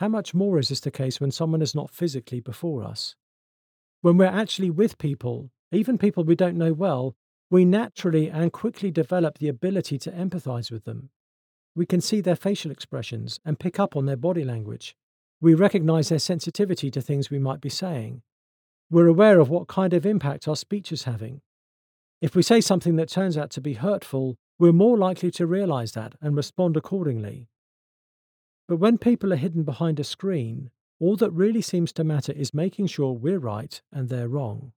[0.00, 3.16] How much more is this the case when someone is not physically before us?
[4.02, 7.16] When we're actually with people, even people we don't know well,
[7.50, 11.10] we naturally and quickly develop the ability to empathize with them.
[11.74, 14.96] We can see their facial expressions and pick up on their body language.
[15.40, 18.22] We recognize their sensitivity to things we might be saying.
[18.90, 21.40] We're aware of what kind of impact our speech is having.
[22.20, 25.92] If we say something that turns out to be hurtful, we're more likely to realize
[25.92, 27.48] that and respond accordingly.
[28.68, 32.54] But when people are hidden behind a screen, all that really seems to matter is
[32.54, 34.72] making sure we're right and they're wrong.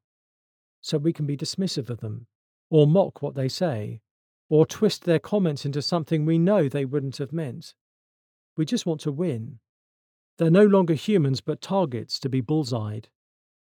[0.82, 2.27] So we can be dismissive of them,
[2.69, 4.01] or mock what they say,
[4.49, 7.73] or twist their comments into something we know they wouldn't have meant.
[8.56, 9.60] We just want to win.
[10.38, 13.10] They're no longer humans but targets to be bullseyed.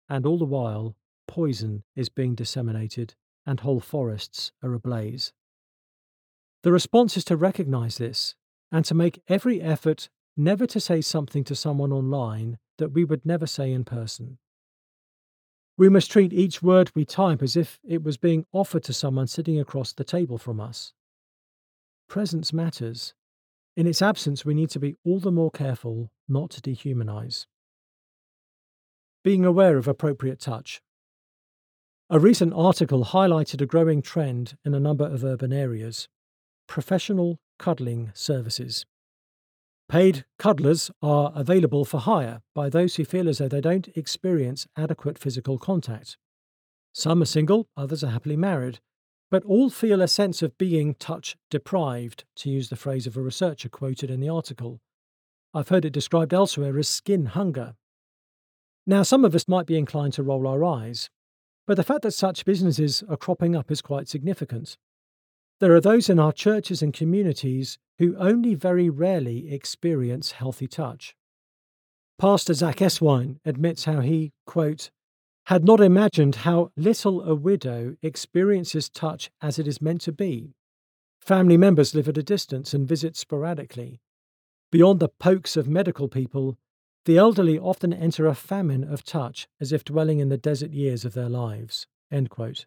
[0.10, 0.96] And all the while,
[1.28, 5.34] poison is being disseminated and whole forests are ablaze.
[6.64, 8.36] The response is to recognize this
[8.72, 13.26] and to make every effort never to say something to someone online that we would
[13.26, 14.38] never say in person.
[15.82, 19.26] We must treat each word we type as if it was being offered to someone
[19.26, 20.94] sitting across the table from us.
[22.08, 23.16] Presence matters.
[23.76, 27.48] In its absence, we need to be all the more careful not to dehumanize.
[29.24, 30.84] Being aware of appropriate touch.
[32.12, 36.08] A recent article highlighted a growing trend in a number of urban areas
[36.68, 38.86] professional cuddling services.
[39.92, 44.66] Paid cuddlers are available for hire by those who feel as though they don't experience
[44.78, 46.16] adequate physical contact.
[46.94, 48.80] Some are single, others are happily married,
[49.30, 53.22] but all feel a sense of being touch deprived, to use the phrase of a
[53.22, 54.80] researcher quoted in the article.
[55.54, 57.76] I've heard it described elsewhere as skin hunger.
[58.88, 61.10] Now, some of us might be inclined to roll our eyes,
[61.68, 64.78] but the fact that such businesses are cropping up is quite significant.
[65.62, 71.16] There are those in our churches and communities who only very rarely experience healthy touch.
[72.18, 74.90] Pastor Zach Eswine admits how he, quote,
[75.46, 80.56] had not imagined how little a widow experiences touch as it is meant to be.
[81.20, 84.02] Family members live at a distance and visit sporadically.
[84.72, 86.58] Beyond the pokes of medical people,
[87.06, 91.06] the elderly often enter a famine of touch as if dwelling in the desert years
[91.06, 91.86] of their lives.
[92.12, 92.66] End quote.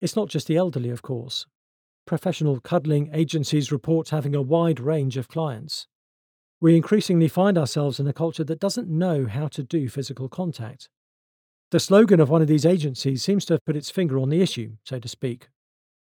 [0.00, 1.46] It's not just the elderly, of course.
[2.06, 5.86] Professional cuddling agencies report having a wide range of clients.
[6.60, 10.88] We increasingly find ourselves in a culture that doesn't know how to do physical contact.
[11.70, 14.42] The slogan of one of these agencies seems to have put its finger on the
[14.42, 15.48] issue, so to speak.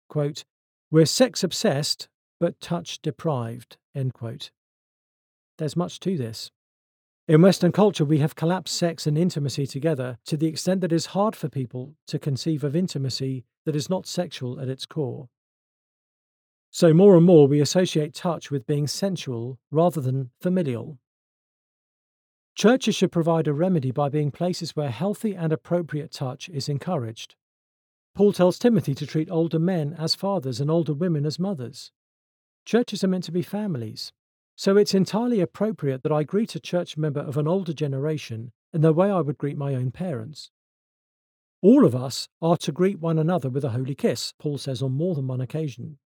[0.09, 0.43] Quote,
[0.91, 2.07] We're sex obsessed,
[2.39, 3.77] but touch deprived.
[3.95, 4.51] End quote.
[5.57, 6.51] There's much to this.
[7.27, 10.95] In Western culture, we have collapsed sex and intimacy together to the extent that it
[10.95, 15.29] is hard for people to conceive of intimacy that is not sexual at its core.
[16.71, 20.97] So, more and more, we associate touch with being sensual rather than familial.
[22.55, 27.35] Churches should provide a remedy by being places where healthy and appropriate touch is encouraged.
[28.15, 31.91] Paul tells Timothy to treat older men as fathers and older women as mothers.
[32.65, 34.13] Churches are meant to be families,
[34.55, 38.81] so it's entirely appropriate that I greet a church member of an older generation in
[38.81, 40.51] the way I would greet my own parents.
[41.63, 44.91] All of us are to greet one another with a holy kiss, Paul says on
[44.91, 45.97] more than one occasion.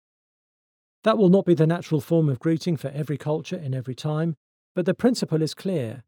[1.04, 4.36] That will not be the natural form of greeting for every culture in every time,
[4.76, 6.04] but the principle is clear.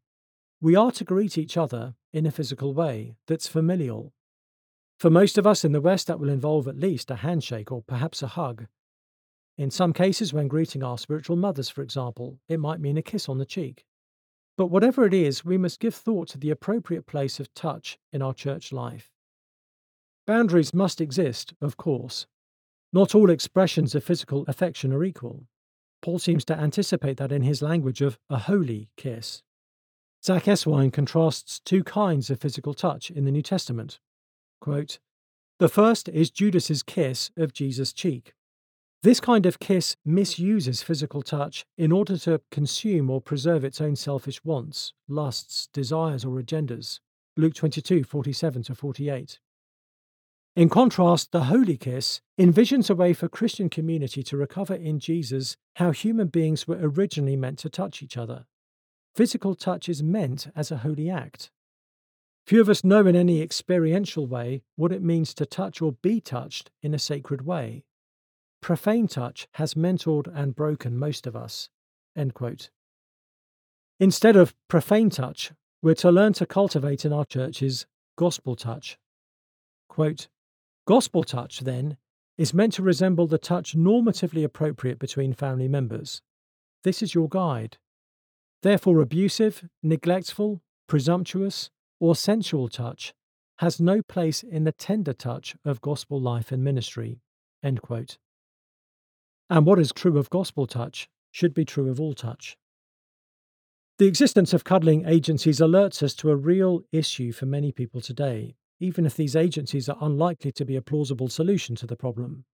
[0.61, 4.13] We are to greet each other in a physical way that's familial.
[4.99, 7.81] For most of us in the West, that will involve at least a handshake or
[7.81, 8.67] perhaps a hug.
[9.57, 13.27] In some cases, when greeting our spiritual mothers, for example, it might mean a kiss
[13.27, 13.83] on the cheek.
[14.57, 18.21] But whatever it is, we must give thought to the appropriate place of touch in
[18.21, 19.11] our church life.
[20.29, 22.27] Boundaries must exist, of course.
[22.93, 25.47] Not all expressions of physical affection are equal.
[26.03, 29.41] Paul seems to anticipate that in his language of a holy kiss.
[30.23, 33.99] Zach Eswine contrasts two kinds of physical touch in the New Testament.
[34.61, 34.99] Quote,
[35.57, 38.33] the first is Judas's kiss of Jesus' cheek.
[39.01, 43.95] This kind of kiss misuses physical touch in order to consume or preserve its own
[43.95, 46.99] selfish wants, lusts, desires, or agendas.
[47.35, 49.39] Luke 22 47 to 48.
[50.55, 55.55] In contrast, the holy kiss envisions a way for Christian community to recover in Jesus
[55.75, 58.45] how human beings were originally meant to touch each other.
[59.15, 61.51] Physical touch is meant as a holy act.
[62.45, 66.19] Few of us know in any experiential way what it means to touch or be
[66.19, 67.83] touched in a sacred way.
[68.61, 71.69] Profane touch has mentored and broken most of us.
[73.99, 75.51] Instead of profane touch,
[75.81, 77.85] we're to learn to cultivate in our churches
[78.17, 78.97] gospel touch.
[79.87, 80.27] Quote,
[80.89, 81.97] gospel touch, then,
[82.35, 86.23] is meant to resemble the touch normatively appropriate between family members.
[86.83, 87.77] This is your guide.
[88.63, 91.69] Therefore, abusive, neglectful, presumptuous,
[91.99, 93.13] or sensual touch
[93.59, 97.21] has no place in the tender touch of gospel life and ministry.
[97.61, 97.79] And
[99.67, 102.57] what is true of gospel touch should be true of all touch.
[103.99, 108.55] The existence of cuddling agencies alerts us to a real issue for many people today,
[108.79, 112.45] even if these agencies are unlikely to be a plausible solution to the problem.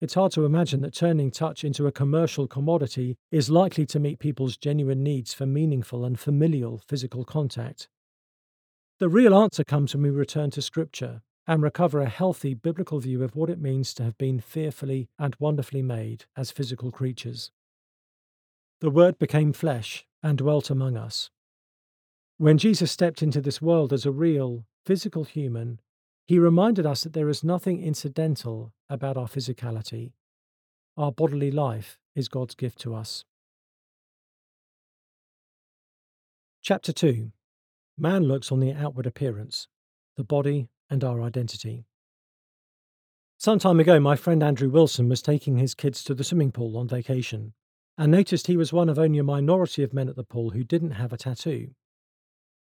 [0.00, 4.20] It's hard to imagine that turning touch into a commercial commodity is likely to meet
[4.20, 7.88] people's genuine needs for meaningful and familial physical contact.
[9.00, 13.24] The real answer comes when we return to Scripture and recover a healthy biblical view
[13.24, 17.50] of what it means to have been fearfully and wonderfully made as physical creatures.
[18.80, 21.30] The Word became flesh and dwelt among us.
[22.36, 25.78] When Jesus stepped into this world as a real, physical human,
[26.26, 30.12] he reminded us that there is nothing incidental about our physicality.
[30.96, 33.26] Our bodily life is God's gift to us.
[36.62, 37.32] Chapter 2
[37.98, 39.68] Man looks on the outward appearance,
[40.16, 41.84] the body, and our identity.
[43.36, 46.78] Some time ago, my friend Andrew Wilson was taking his kids to the swimming pool
[46.78, 47.52] on vacation
[47.98, 50.64] and noticed he was one of only a minority of men at the pool who
[50.64, 51.74] didn't have a tattoo.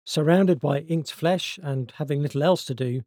[0.09, 3.03] Surrounded by inked flesh and having little else to do,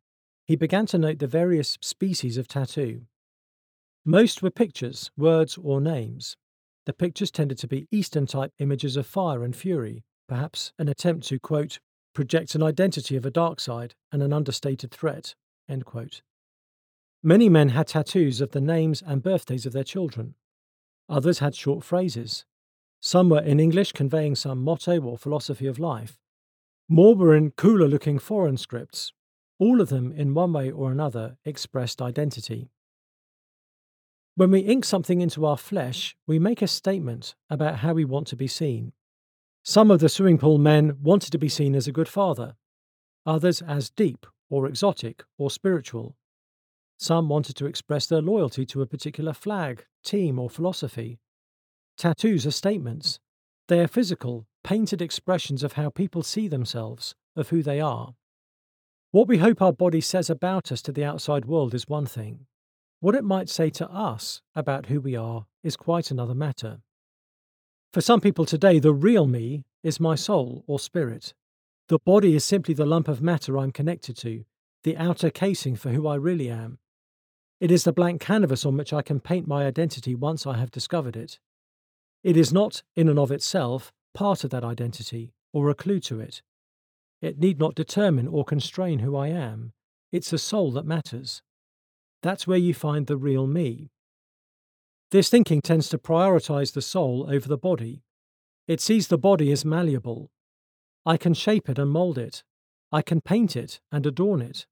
[0.46, 3.08] he began to note the various species of tattoo.
[4.06, 6.38] Most were pictures, words, or names.
[6.86, 11.26] The pictures tended to be Eastern type images of fire and fury, perhaps an attempt
[11.30, 11.80] to, quote,
[12.14, 15.34] project an identity of a dark side and an understated threat,
[15.68, 16.22] end quote.
[17.24, 20.36] Many men had tattoos of the names and birthdays of their children,
[21.10, 22.46] Others had short phrases.
[23.00, 26.21] Some were in English conveying some motto or philosophy of life.
[26.88, 29.14] More were in cooler looking foreign scripts.
[29.60, 32.72] All of them, in one way or another, expressed identity.
[34.36, 38.28] When we ink something into our flesh, we make a statement about how we want
[38.28, 38.94] to be seen.
[39.64, 42.56] Some of the swimming pool men wanted to be seen as a good father,
[43.26, 46.16] others as deep or exotic or spiritual,
[47.02, 51.18] some wanted to express their loyalty to a particular flag, team, or philosophy.
[51.98, 53.20] Tattoos are statements.
[53.68, 58.16] They are physical, painted expressions of how people see themselves, of who they are.
[59.12, 62.46] What we hope our body says about us to the outside world is one thing.
[63.00, 66.80] What it might say to us about who we are is quite another matter.
[67.92, 71.34] For some people today, the real me is my soul or spirit.
[71.90, 74.46] The body is simply the lump of matter I'm connected to,
[74.84, 76.80] the outer casing for who I really am.
[77.60, 80.72] It is the blank canvas on which I can paint my identity once I have
[80.72, 81.38] discovered it.
[82.24, 86.20] It is not, in and of itself, part of that identity or a clue to
[86.20, 86.42] it.
[87.22, 89.74] It need not determine or constrain who I am.
[90.12, 91.42] It's the soul that matters.
[92.22, 93.92] That's where you find the real me.
[95.12, 98.04] This thinking tends to prioritize the soul over the body.
[98.68, 100.32] It sees the body as malleable.
[101.06, 102.44] I can shape it and mold it.
[102.92, 104.66] I can paint it and adorn it.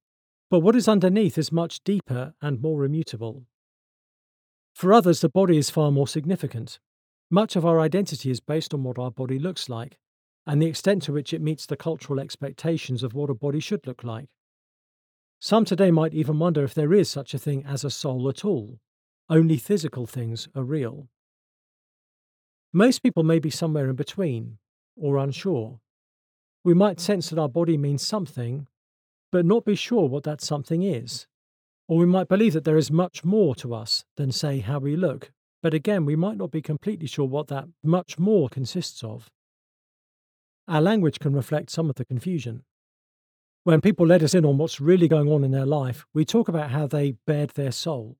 [0.50, 3.46] But what is underneath is much deeper and more immutable.
[4.74, 6.80] For others, the body is far more significant.
[7.32, 9.98] Much of our identity is based on what our body looks like,
[10.48, 13.86] and the extent to which it meets the cultural expectations of what a body should
[13.86, 14.30] look like.
[15.40, 18.44] Some today might even wonder if there is such a thing as a soul at
[18.44, 18.80] all.
[19.30, 21.08] Only physical things are real.
[22.74, 24.58] Most people may be somewhere in between,
[24.98, 25.80] or unsure.
[26.64, 28.68] We might sense that our body means something,
[29.32, 31.28] but not be sure what that something is.
[31.88, 34.96] Or we might believe that there is much more to us than, say, how we
[34.96, 39.30] look, but again, we might not be completely sure what that much more consists of.
[40.68, 42.64] Our language can reflect some of the confusion.
[43.64, 46.48] When people let us in on what's really going on in their life, we talk
[46.48, 48.18] about how they bared their soul.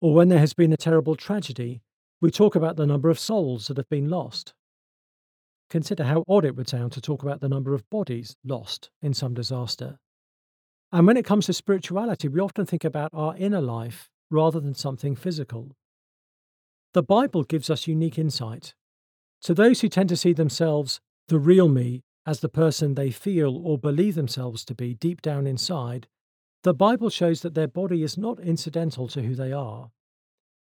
[0.00, 1.80] Or when there has been a terrible tragedy,
[2.20, 4.52] we talk about the number of souls that have been lost.
[5.70, 9.14] Consider how odd it would sound to talk about the number of bodies lost in
[9.14, 9.98] some disaster.
[10.92, 14.74] And when it comes to spirituality, we often think about our inner life rather than
[14.74, 15.74] something physical.
[16.94, 18.74] The Bible gives us unique insight.
[19.42, 23.56] To those who tend to see themselves, the real me, as the person they feel
[23.66, 26.06] or believe themselves to be deep down inside,
[26.62, 29.90] the Bible shows that their body is not incidental to who they are.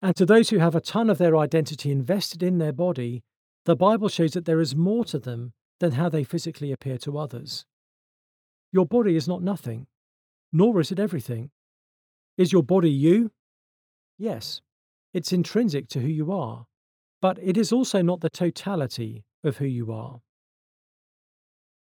[0.01, 3.23] And to those who have a ton of their identity invested in their body,
[3.65, 7.17] the Bible shows that there is more to them than how they physically appear to
[7.17, 7.65] others.
[8.71, 9.87] Your body is not nothing
[10.51, 11.51] nor is it everything.
[12.37, 13.31] Is your body you?
[14.17, 14.61] Yes,
[15.13, 16.65] it's intrinsic to who you are,
[17.21, 20.21] but it is also not the totality of who you are.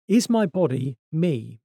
[0.08, 1.60] Is my body me?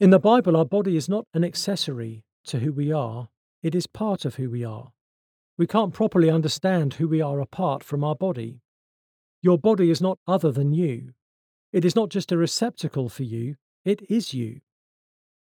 [0.00, 3.28] In the Bible, our body is not an accessory to who we are,
[3.62, 4.92] it is part of who we are.
[5.56, 8.60] We can't properly understand who we are apart from our body.
[9.40, 11.12] Your body is not other than you.
[11.72, 14.60] It is not just a receptacle for you, it is you.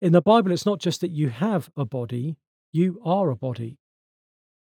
[0.01, 2.37] In the Bible, it's not just that you have a body,
[2.71, 3.77] you are a body.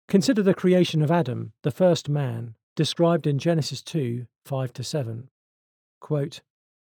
[0.09, 5.29] Consider the creation of Adam, the first man, described in Genesis 2 5 to 7.
[5.99, 6.41] quote,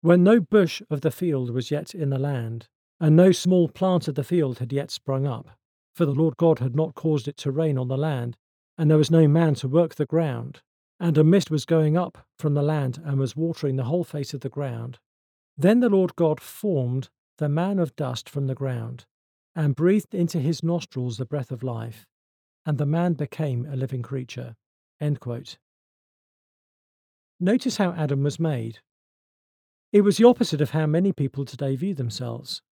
[0.01, 2.67] When no bush of the field was yet in the land,
[2.99, 5.51] and no small plant of the field had yet sprung up,
[5.95, 8.37] for the Lord God had not caused it to rain on the land,
[8.77, 10.63] and there was no man to work the ground,
[10.99, 14.35] and a mist was going up from the land and was watering the whole face
[14.35, 14.99] of the ground.
[15.57, 19.07] Then the Lord God formed the man of dust from the ground,
[19.55, 22.09] and breathed into his nostrils the breath of life,
[22.67, 24.57] and the man became a living creature.
[27.41, 28.79] Notice how Adam was made.
[29.93, 32.63] It was the opposite of how many people today view themselves.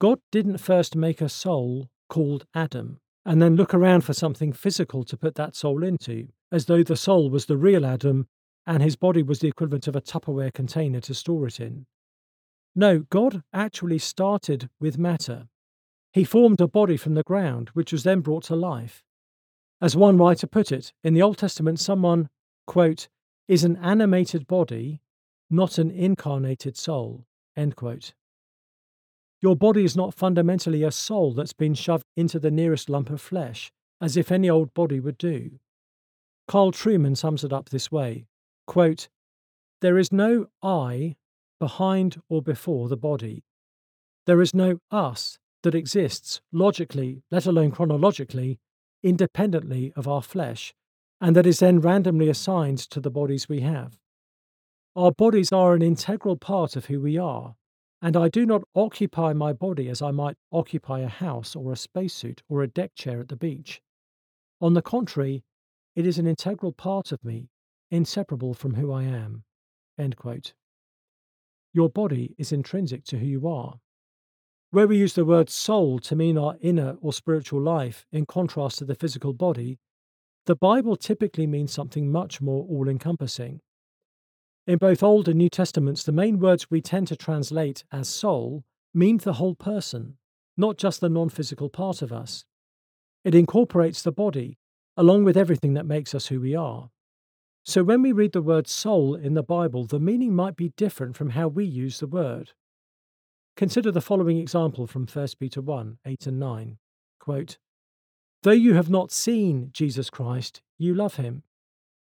[0.00, 5.04] God didn't first make a soul called Adam and then look around for something physical
[5.04, 8.26] to put that soul into, as though the soul was the real Adam
[8.66, 11.86] and his body was the equivalent of a Tupperware container to store it in.
[12.74, 15.48] No, God actually started with matter.
[16.12, 19.02] He formed a body from the ground, which was then brought to life.
[19.82, 22.28] As one writer put it, in the Old Testament, someone,
[22.68, 23.08] quote,
[23.48, 25.00] is an animated body,
[25.50, 27.26] not an incarnated soul,
[27.56, 28.14] end quote.
[29.40, 33.20] Your body is not fundamentally a soul that's been shoved into the nearest lump of
[33.20, 35.58] flesh, as if any old body would do.
[36.46, 38.26] Carl Trueman sums it up this way
[38.68, 39.08] quote,
[39.80, 41.16] There is no I
[41.58, 43.42] behind or before the body.
[44.26, 48.60] There is no us that exists logically, let alone chronologically,
[49.02, 50.74] independently of our flesh,
[51.20, 53.98] and that is then randomly assigned to the bodies we have.
[54.94, 57.54] Our bodies are an integral part of who we are,
[58.02, 61.76] and I do not occupy my body as I might occupy a house or a
[61.76, 63.80] spacesuit or a deck chair at the beach.
[64.60, 65.44] On the contrary,
[65.94, 67.48] it is an integral part of me,
[67.90, 69.44] inseparable from who I am.
[71.72, 73.78] Your body is intrinsic to who you are.
[74.72, 78.78] Where we use the word soul to mean our inner or spiritual life in contrast
[78.78, 79.78] to the physical body,
[80.46, 83.60] the Bible typically means something much more all encompassing.
[84.66, 88.64] In both Old and New Testaments, the main words we tend to translate as soul
[88.94, 90.16] mean the whole person,
[90.56, 92.46] not just the non physical part of us.
[93.24, 94.56] It incorporates the body,
[94.96, 96.88] along with everything that makes us who we are.
[97.62, 101.14] So when we read the word soul in the Bible, the meaning might be different
[101.14, 102.52] from how we use the word.
[103.56, 106.78] Consider the following example from 1 Peter 1 8 and 9.
[107.20, 107.58] Quote,
[108.42, 111.44] Though you have not seen Jesus Christ, you love him.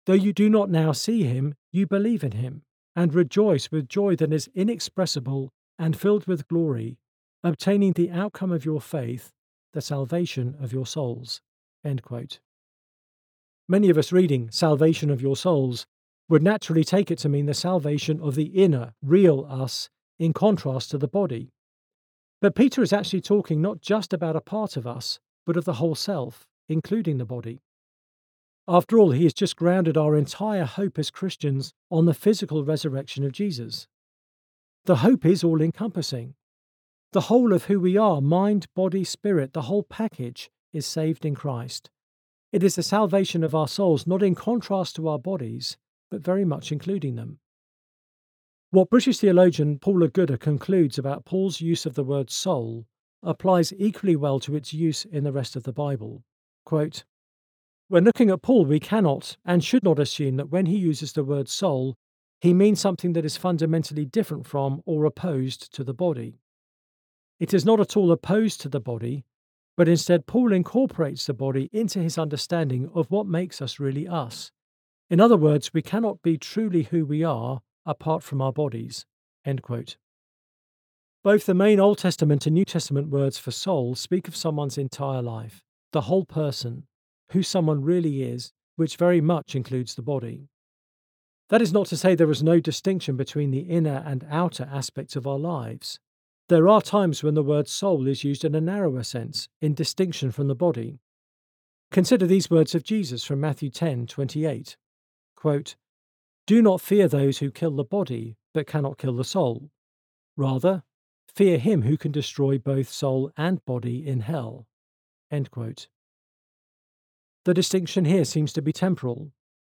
[0.05, 2.63] Though you do not now see him, you believe in him,
[2.95, 6.97] and rejoice with joy that is inexpressible and filled with glory,
[7.43, 9.31] obtaining the outcome of your faith,
[9.73, 11.41] the salvation of your souls.
[13.67, 15.85] Many of us reading salvation of your souls
[16.29, 20.91] would naturally take it to mean the salvation of the inner, real us, in contrast
[20.91, 21.51] to the body.
[22.41, 25.73] But Peter is actually talking not just about a part of us, but of the
[25.73, 27.61] whole self, including the body.
[28.67, 33.23] After all, he has just grounded our entire hope as Christians on the physical resurrection
[33.23, 33.87] of Jesus.
[34.85, 36.35] The hope is all encompassing.
[37.11, 41.35] The whole of who we are, mind, body, spirit, the whole package is saved in
[41.35, 41.89] Christ.
[42.51, 45.77] It is the salvation of our souls, not in contrast to our bodies,
[46.09, 47.39] but very much including them.
[48.75, 52.85] What British theologian Paula Gooder concludes about Paul's use of the word soul
[53.23, 56.25] applies equally well to its use in the rest of the Bible.
[56.65, 57.05] Quote,
[57.87, 61.23] when looking at Paul, we cannot and should not assume that when he uses the
[61.23, 61.95] word soul,
[62.41, 66.41] he means something that is fundamentally different from or opposed to the body.
[67.39, 69.23] It is not at all opposed to the body,
[69.77, 74.51] but instead, Paul incorporates the body into his understanding of what makes us really us.
[75.09, 79.05] In other words, we cannot be truly who we are apart from our bodies.
[81.23, 85.21] Both the main Old Testament and New Testament words for soul speak of someone's entire
[85.21, 85.61] life,
[85.91, 86.87] the whole person,
[87.31, 90.49] who someone really is, which very much includes the body.
[91.49, 95.15] That is not to say there is no distinction between the inner and outer aspects
[95.15, 95.99] of our lives.
[96.49, 100.31] There are times when the word soul is used in a narrower sense, in distinction
[100.31, 100.99] from the body.
[101.91, 104.77] Consider these words of Jesus from Matthew 10 28.
[105.35, 105.75] Quote,
[106.47, 109.71] Do not fear those who kill the body, but cannot kill the soul.
[110.37, 110.83] Rather,
[111.27, 114.67] fear him who can destroy both soul and body in hell.
[115.31, 115.87] The
[117.53, 119.31] distinction here seems to be temporal.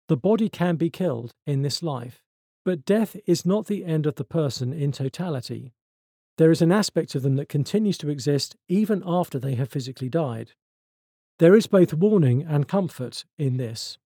[0.08, 2.22] The body can be killed in this life,
[2.64, 5.74] but death is not the end of the person in totality.
[6.38, 10.08] There is an aspect of them that continues to exist even after they have physically
[10.08, 10.52] died.
[11.38, 13.98] There is both warning and comfort in this.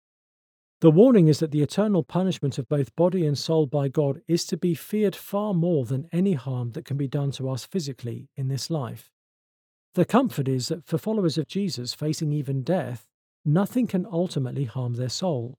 [0.84, 4.44] The warning is that the eternal punishment of both body and soul by God is
[4.44, 8.28] to be feared far more than any harm that can be done to us physically
[8.36, 9.10] in this life.
[9.94, 13.06] The comfort is that for followers of Jesus facing even death,
[13.46, 15.58] nothing can ultimately harm their soul.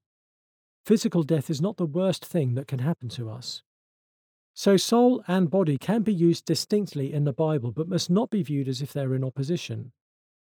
[0.85, 3.63] Physical death is not the worst thing that can happen to us.
[4.53, 8.43] So, soul and body can be used distinctly in the Bible, but must not be
[8.43, 9.91] viewed as if they're in opposition.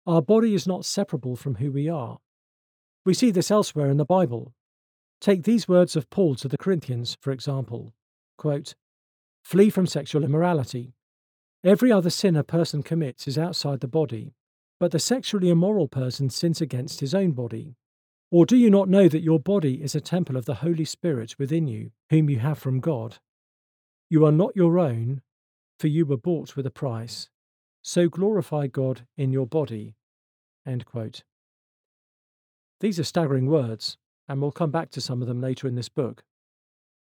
[0.08, 2.18] Our body is not separable from who we are.
[3.06, 4.54] We see this elsewhere in the Bible.
[5.22, 7.94] Take these words of Paul to the Corinthians, for example
[8.38, 8.76] quote,
[9.44, 10.94] Flee from sexual immorality.
[11.64, 14.34] Every other sin a person commits is outside the body,
[14.80, 17.76] but the sexually immoral person sins against his own body.
[18.32, 21.36] Or do you not know that your body is a temple of the Holy Spirit
[21.40, 23.20] within you, whom you have from God?
[24.10, 25.22] You are not your own,
[25.80, 27.30] for you were bought with a price.
[27.84, 29.96] So glorify God in your body.
[32.80, 33.98] These are staggering words,
[34.28, 36.24] and we'll come back to some of them later in this book.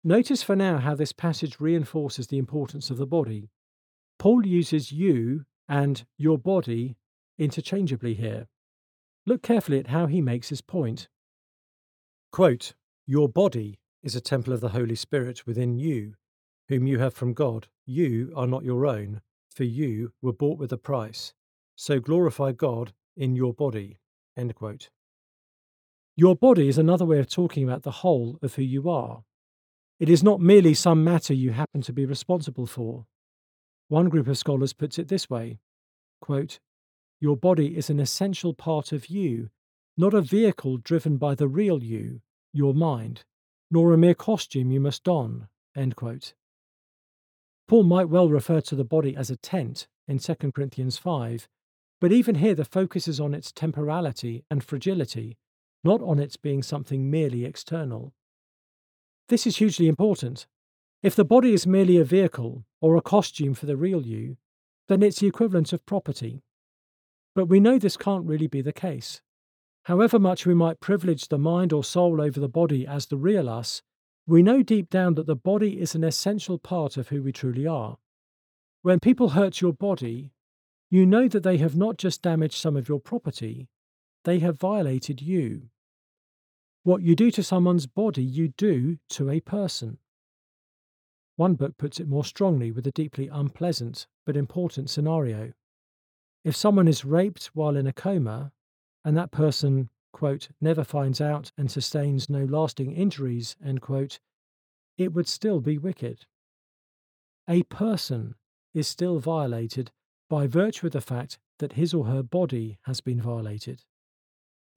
[0.03, 3.49] Notice for now how this passage reinforces the importance of the body.
[4.19, 6.95] Paul uses you and your body
[7.37, 8.47] interchangeably here.
[9.25, 11.07] Look carefully at how he makes his point.
[12.31, 12.73] Quote,
[13.05, 16.13] Your body is a temple of the Holy Spirit within you,
[16.69, 17.67] whom you have from God.
[17.85, 21.33] You are not your own, for you were bought with a price.
[21.75, 23.97] So glorify God in your body.
[24.35, 24.89] End quote.
[26.19, 29.21] Your body is another way of talking about the whole of who you are.
[29.99, 33.05] It is not merely some matter you happen to be responsible for.
[33.87, 35.59] One group of scholars puts it this way
[36.19, 36.59] quote,
[37.19, 39.49] Your body is an essential part of you,
[39.95, 43.23] not a vehicle driven by the real you, your mind,
[43.69, 45.47] nor a mere costume you must don.
[47.67, 51.47] Paul might well refer to the body as a tent in 2 Corinthians 5,
[52.01, 55.37] but even here the focus is on its temporality and fragility,
[55.87, 58.13] not on its being something merely external.
[59.29, 60.45] This is hugely important.
[61.01, 64.35] If the body is merely a vehicle or a costume for the real you,
[64.89, 66.43] then it's the equivalent of property.
[67.33, 69.21] But we know this can't really be the case.
[69.83, 73.47] However much we might privilege the mind or soul over the body as the real
[73.47, 73.81] us,
[74.25, 77.65] we know deep down that the body is an essential part of who we truly
[77.65, 77.97] are.
[78.81, 80.33] When people hurt your body,
[80.89, 83.69] you know that they have not just damaged some of your property,
[84.25, 85.69] they have violated you.
[86.87, 89.97] What you do to someone's body, you do to a person.
[91.35, 95.51] One book puts it more strongly with a deeply unpleasant but important scenario.
[96.45, 98.53] If someone is raped while in a coma,
[99.03, 104.21] and that person quote, never finds out and sustains no lasting injuries, end quote,
[104.97, 106.25] it would still be wicked.
[107.49, 108.35] A person
[108.73, 109.91] is still violated
[110.29, 113.83] by virtue of the fact that his or her body has been violated.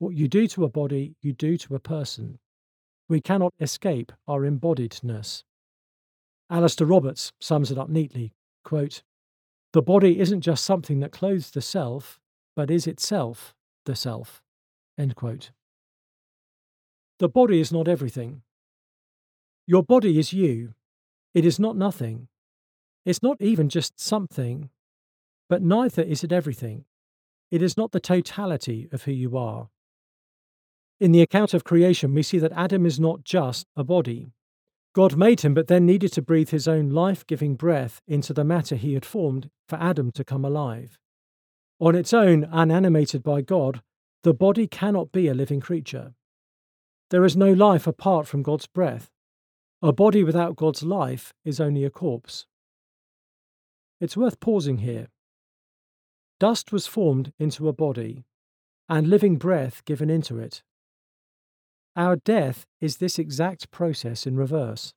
[0.01, 2.39] What you do to a body, you do to a person.
[3.07, 5.43] We cannot escape our embodiedness.
[6.49, 8.33] Alastair Roberts sums it up neatly
[8.63, 9.03] quote,
[9.73, 12.19] The body isn't just something that clothes the self,
[12.55, 13.53] but is itself
[13.85, 14.41] the self.
[14.97, 15.51] End quote.
[17.19, 18.41] The body is not everything.
[19.67, 20.73] Your body is you.
[21.35, 22.27] It is not nothing.
[23.05, 24.71] It's not even just something,
[25.47, 26.85] but neither is it everything.
[27.51, 29.69] It is not the totality of who you are.
[31.01, 34.33] In the account of creation, we see that Adam is not just a body.
[34.93, 38.43] God made him, but then needed to breathe his own life giving breath into the
[38.43, 40.99] matter he had formed for Adam to come alive.
[41.79, 43.81] On its own, unanimated by God,
[44.21, 46.13] the body cannot be a living creature.
[47.09, 49.09] There is no life apart from God's breath.
[49.81, 52.45] A body without God's life is only a corpse.
[53.99, 55.07] It's worth pausing here.
[56.39, 58.23] Dust was formed into a body,
[58.87, 60.61] and living breath given into it.
[61.95, 64.93] Our death is this exact process in reverse.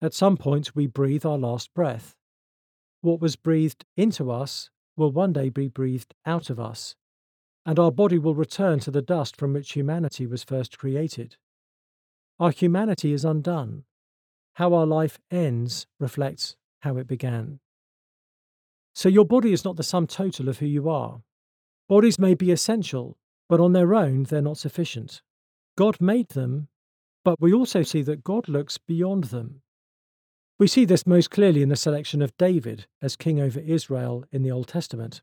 [0.00, 2.16] At some point, we breathe our last breath.
[3.02, 6.96] What was breathed into us will one day be breathed out of us
[7.64, 11.36] and our body will return to the dust from which humanity was first created.
[12.40, 13.84] Our humanity is undone.
[14.54, 17.60] How our life ends reflects how it began.
[18.94, 21.22] So your body is not the sum total of who you are.
[21.88, 23.16] Bodies may be essential,
[23.48, 25.22] but on their own they're not sufficient.
[25.76, 26.68] God made them,
[27.24, 29.62] but we also see that God looks beyond them.
[30.58, 34.42] We see this most clearly in the selection of David as king over Israel in
[34.42, 35.22] the Old Testament.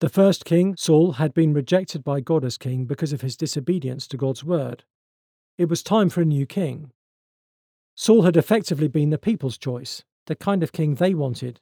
[0.00, 4.06] The first king, Saul, had been rejected by God as king because of his disobedience
[4.08, 4.84] to God's word.
[5.56, 6.90] It was time for a new king.
[7.94, 11.60] Saul had effectively been the people's choice, the kind of king they wanted.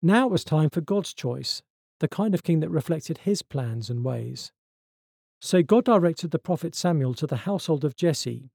[0.00, 1.62] Now it was time for God's choice,
[2.00, 4.50] the kind of king that reflected his plans and ways.
[5.44, 8.52] So God directed the prophet Samuel to the household of Jesse.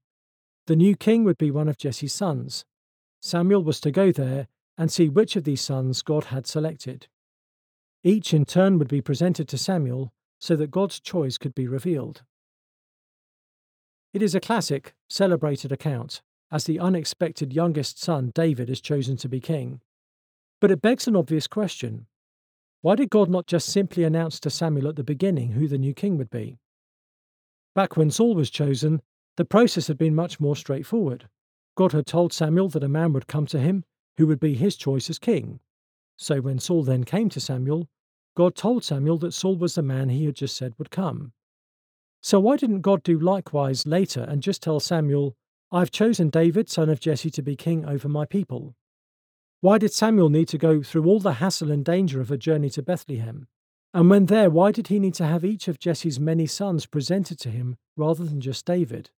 [0.66, 2.64] The new king would be one of Jesse's sons.
[3.20, 7.06] Samuel was to go there and see which of these sons God had selected.
[8.02, 12.22] Each in turn would be presented to Samuel so that God's choice could be revealed.
[14.14, 19.28] It is a classic, celebrated account, as the unexpected youngest son, David, is chosen to
[19.28, 19.82] be king.
[20.58, 22.06] But it begs an obvious question
[22.80, 25.92] why did God not just simply announce to Samuel at the beginning who the new
[25.92, 26.58] king would be?
[27.78, 29.02] Back when Saul was chosen,
[29.36, 31.28] the process had been much more straightforward.
[31.76, 33.84] God had told Samuel that a man would come to him
[34.16, 35.60] who would be his choice as king.
[36.16, 37.88] So when Saul then came to Samuel,
[38.36, 41.34] God told Samuel that Saul was the man he had just said would come.
[42.20, 45.36] So why didn't God do likewise later and just tell Samuel,
[45.70, 48.74] I've chosen David, son of Jesse, to be king over my people?
[49.60, 52.70] Why did Samuel need to go through all the hassle and danger of a journey
[52.70, 53.46] to Bethlehem?
[53.94, 57.38] And when there, why did he need to have each of Jesse's many sons presented
[57.40, 59.10] to him rather than just David?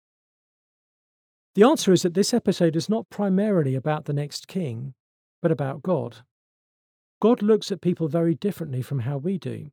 [1.55, 4.95] The answer is that this episode is not primarily about the next king,
[5.43, 6.19] but about God.
[7.21, 9.71] God looks at people very differently from how we do.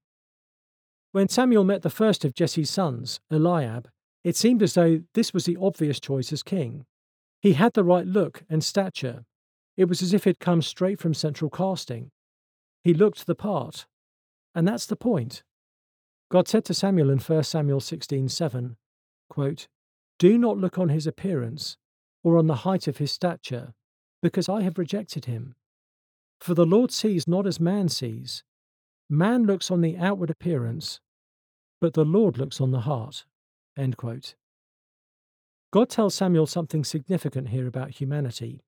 [1.12, 3.90] When Samuel met the first of Jesse's sons, Eliab,
[4.24, 6.86] it seemed as though this was the obvious choice as king.
[7.40, 9.24] He had the right look and stature.
[9.78, 12.10] It was as if he'd come straight from central casting.
[12.84, 13.86] He looked the part.
[14.56, 15.44] And that's the point.
[16.32, 18.78] God said to Samuel in 1 Samuel 16:7,
[19.30, 19.68] quote,
[20.18, 21.78] Do not look on his appearance
[22.24, 23.76] or on the height of his stature,
[24.22, 25.56] because I have rejected him.
[26.40, 28.44] For the Lord sees not as man sees.
[29.10, 31.00] Man looks on the outward appearance,
[31.80, 33.26] but the Lord looks on the heart.
[35.72, 38.64] God tells Samuel something significant here about humanity.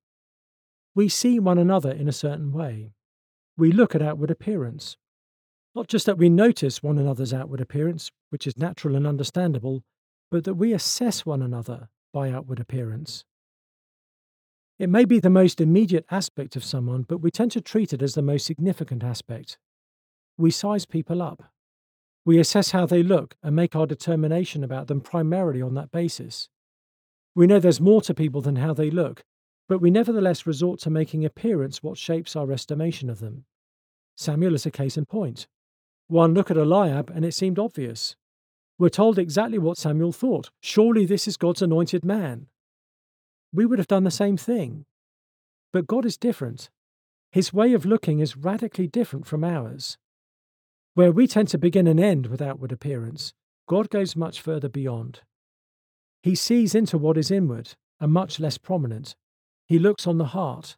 [0.94, 2.92] We see one another in a certain way.
[3.58, 4.98] We look at outward appearance.
[5.78, 9.84] Not just that we notice one another's outward appearance, which is natural and understandable,
[10.32, 13.26] but that we assess one another by outward appearance.
[14.80, 18.02] It may be the most immediate aspect of someone, but we tend to treat it
[18.02, 19.60] as the most significant aspect.
[20.36, 21.44] We size people up.
[22.26, 26.50] We assess how they look and make our determination about them primarily on that basis.
[27.36, 29.24] We know there's more to people than how they look,
[29.70, 33.46] but we nevertheless resort to making appearance what shapes our estimation of them.
[34.16, 35.46] Samuel is a case in point.
[36.08, 38.16] One look at Eliab and it seemed obvious.
[38.80, 40.52] We're told exactly what Samuel thought.
[40.62, 42.48] Surely this is God's anointed man
[43.54, 44.86] we would have done the same thing.
[45.74, 46.70] But God is different.
[47.32, 49.98] His way of looking is radically different from ours.
[50.94, 53.34] Where we tend to begin and end with outward appearance,
[53.68, 55.22] God goes much further beyond.
[56.24, 59.16] He sees into what is inward and much less prominent.
[59.68, 60.78] He looks on the heart.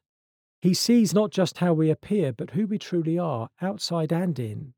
[0.61, 4.73] He sees not just how we appear, but who we truly are, outside and in.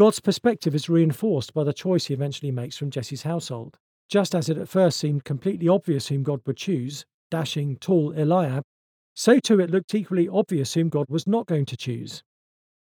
[0.00, 3.76] God's perspective is reinforced by the choice he eventually makes from Jesse's household.
[4.08, 8.64] Just as it at first seemed completely obvious whom God would choose, dashing, tall Eliab,
[9.12, 12.22] so too it looked equally obvious whom God was not going to choose.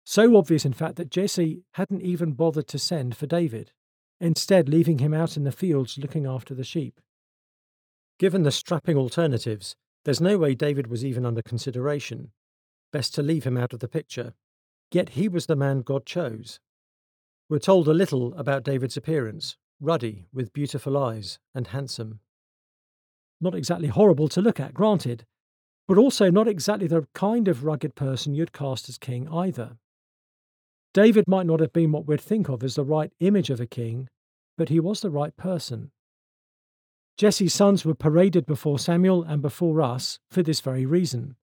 [0.05, 3.73] So obvious, in fact, that Jesse hadn't even bothered to send for David,
[4.19, 6.99] instead, leaving him out in the fields looking after the sheep.
[8.19, 9.77] Given the strapping alternatives,
[10.07, 12.31] there's no way David was even under consideration.
[12.95, 14.33] Best to leave him out of the picture.
[14.91, 16.61] Yet he was the man God chose.
[17.49, 22.21] We're told a little about David's appearance ruddy, with beautiful eyes, and handsome.
[23.41, 25.27] Not exactly horrible to look at, granted,
[25.87, 29.77] but also not exactly the kind of rugged person you'd cast as king either.
[30.95, 33.67] David might not have been what we'd think of as the right image of a
[33.67, 34.09] king,
[34.57, 35.91] but he was the right person.
[37.19, 41.37] Jesse's sons were paraded before Samuel and before us for this very reason.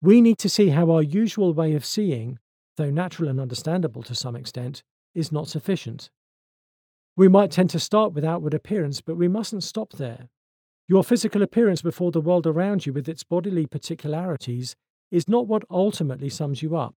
[0.00, 2.38] We need to see how our usual way of seeing,
[2.76, 4.82] though natural and understandable to some extent,
[5.18, 6.10] is not sufficient.
[7.16, 10.28] We might tend to start with outward appearance, but we mustn't stop there.
[10.86, 14.76] Your physical appearance before the world around you with its bodily particularities
[15.10, 16.94] is not what ultimately sums you up.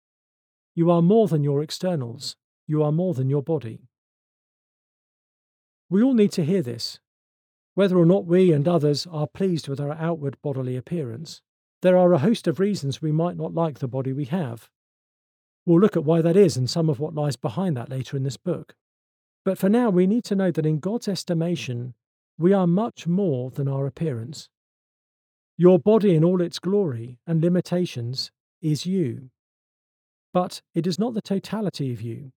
[0.76, 2.36] You are more than your externals.
[2.67, 3.88] You are more than your body.
[5.89, 6.99] We all need to hear this.
[7.74, 11.41] Whether or not we and others are pleased with our outward bodily appearance,
[11.82, 14.70] there are a host of reasons we might not like the body we have.
[15.70, 18.24] We'll look at why that is and some of what lies behind that later in
[18.24, 18.74] this book.
[19.45, 21.93] But for now, we need to know that in God's estimation,
[22.39, 24.49] we are much more than our appearance.
[25.57, 28.32] Your body in all its glory and limitations
[28.63, 29.30] is you.
[30.34, 32.32] But it is not the totality of you.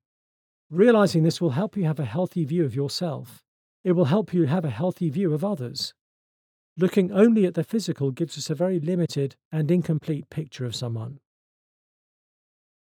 [0.68, 3.42] Realizing this will help you have a healthy view of yourself.
[3.82, 5.94] It will help you have a healthy view of others.
[6.76, 11.21] Looking only at the physical gives us a very limited and incomplete picture of someone.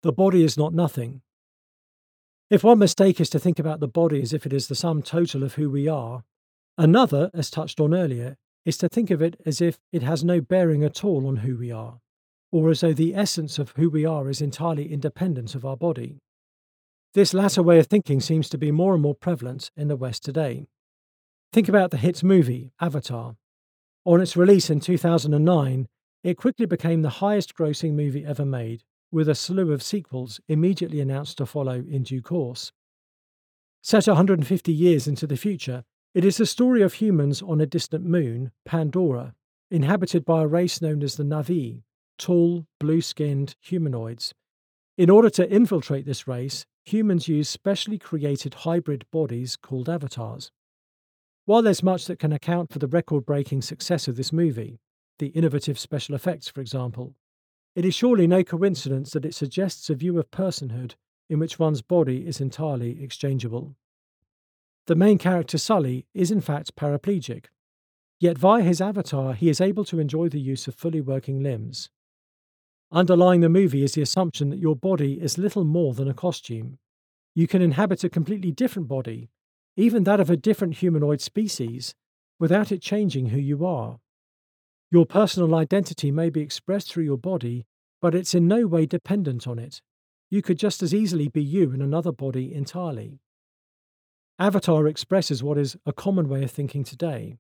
[0.04, 1.22] The body is not nothing,
[2.50, 5.04] if one mistake is to think about the body as if it is the sum
[5.04, 6.24] total of who we are,
[6.80, 10.42] another, as touched on earlier, is to think of it as if it has no
[10.42, 12.00] bearing at all on who we are,
[12.52, 16.18] or as though the essence of who we are is entirely independent of our body.
[17.14, 20.24] This latter way of thinking seems to be more and more prevalent in the West
[20.26, 20.66] today.
[21.54, 23.36] Think about the hit movie, Avatar.
[24.06, 25.88] On its release in 2009,
[26.24, 31.00] it quickly became the highest grossing movie ever made, with a slew of sequels immediately
[31.00, 32.72] announced to follow in due course.
[33.82, 35.84] Set 150 years into the future,
[36.14, 39.36] it is the story of humans on a distant moon, Pandora,
[39.72, 41.84] inhabited by a race known as the Na'vi,
[42.18, 44.34] tall, blue skinned humanoids.
[44.98, 50.52] In order to infiltrate this race, humans use specially created hybrid bodies called avatars.
[51.46, 54.80] While there's much that can account for the record breaking success of this movie,
[55.20, 57.16] the innovative special effects, for example,
[57.80, 60.96] it is surely no coincidence that it suggests a view of personhood
[61.30, 63.74] in which one's body is entirely exchangeable.
[64.88, 67.46] The main character, Sully, is in fact paraplegic,
[68.20, 71.90] yet via his avatar he is able to enjoy the use of fully working limbs.
[72.92, 76.80] Underlying the movie is the assumption that your body is little more than a costume.
[77.34, 79.30] You can inhabit a completely different body,
[79.78, 81.96] even that of a different humanoid species,
[82.42, 84.02] without it changing who you are.
[84.92, 87.68] Your personal identity may be expressed through your body,
[88.02, 89.82] but it's in no way dependent on it.
[90.30, 93.20] You could just as easily be you in another body entirely.
[94.38, 97.38] Avatar expresses what is a common way of thinking today.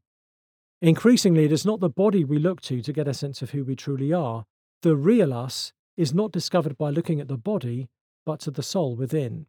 [0.82, 3.64] Increasingly, it is not the body we look to to get a sense of who
[3.64, 4.46] we truly are.
[4.82, 7.90] The real us is not discovered by looking at the body,
[8.26, 9.46] but to the soul within.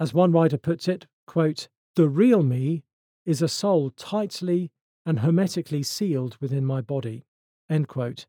[0.00, 2.82] As one writer puts it, quote, the real me
[3.24, 4.70] is a soul tightly
[5.06, 7.24] and hermetically sealed within my body.
[7.70, 8.26] End quote.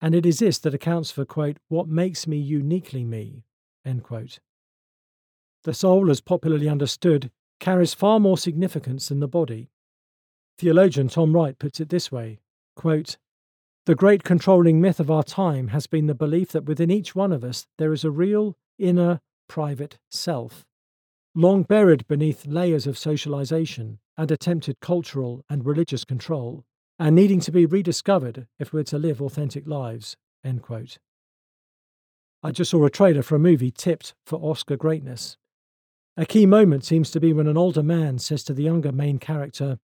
[0.00, 3.44] And it is this that accounts for, quote, what makes me uniquely me.
[3.84, 4.38] End quote.
[5.64, 9.70] The soul, as popularly understood, carries far more significance than the body.
[10.58, 12.40] Theologian Tom Wright puts it this way
[12.76, 13.18] quote,
[13.84, 17.32] The great controlling myth of our time has been the belief that within each one
[17.32, 20.64] of us there is a real, inner, private self,
[21.34, 26.64] long buried beneath layers of socialization and attempted cultural and religious control,
[27.00, 30.18] and needing to be rediscovered if we're to live authentic lives.
[30.44, 30.98] End quote.
[32.42, 35.38] I just saw a trailer for a movie tipped for Oscar greatness.
[36.18, 39.18] A key moment seems to be when an older man says to the younger main
[39.18, 39.78] character,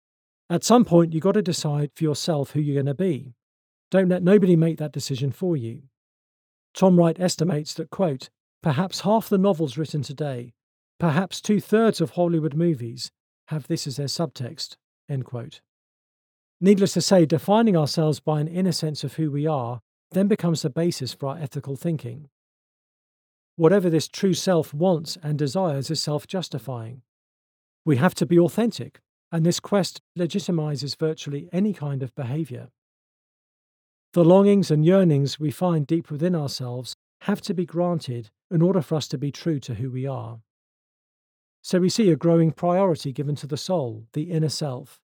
[0.49, 3.33] At some point, you've got to decide for yourself who you're going to be.
[3.91, 5.83] Don't let nobody make that decision for you.
[6.73, 8.29] Tom Wright estimates that, quote,
[8.61, 10.53] perhaps half the novels written today,
[10.99, 13.09] perhaps two thirds of Hollywood movies,
[13.47, 14.75] have this as their subtext,
[15.07, 15.61] end quote.
[16.61, 19.81] Needless to say, defining ourselves by an inner sense of who we are
[20.11, 22.29] then becomes the basis for our ethical thinking.
[23.57, 27.01] Whatever this true self wants and desires is self justifying.
[27.85, 28.99] We have to be authentic,
[29.31, 32.69] and this quest legitimizes virtually any kind of behavior.
[34.13, 38.81] The longings and yearnings we find deep within ourselves have to be granted in order
[38.81, 40.39] for us to be true to who we are.
[41.61, 45.01] So we see a growing priority given to the soul, the inner self.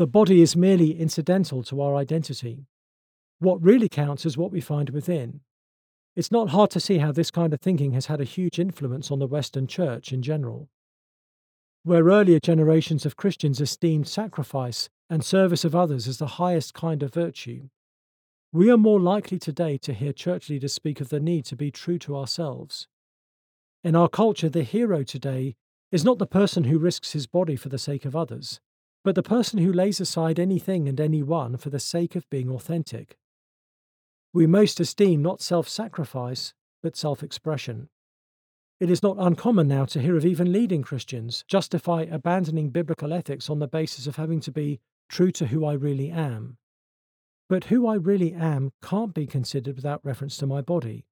[0.00, 2.64] The body is merely incidental to our identity.
[3.38, 5.42] What really counts is what we find within,
[6.16, 9.10] it's not hard to see how this kind of thinking has had a huge influence
[9.10, 10.70] on the Western Church in general.
[11.82, 17.02] Where earlier generations of Christians esteemed sacrifice and service of others as the highest kind
[17.02, 17.68] of virtue,
[18.54, 21.70] we are more likely today to hear church leaders speak of the need to be
[21.70, 22.88] true to ourselves.
[23.84, 25.56] In our culture, the hero today
[25.92, 28.62] is not the person who risks his body for the sake of others,
[29.04, 33.16] but the person who lays aside anything and anyone for the sake of being authentic
[34.32, 37.88] we most esteem not self sacrifice, but self expression.
[38.78, 43.50] It is not uncommon now to hear of even leading Christians justify abandoning biblical ethics
[43.50, 46.58] on the basis of having to be true to who I really am.
[47.48, 51.04] But who I really am can't be considered without reference to my body.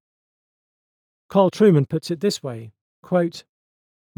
[1.28, 2.70] Carl Trueman puts it this way
[3.02, 3.42] quote,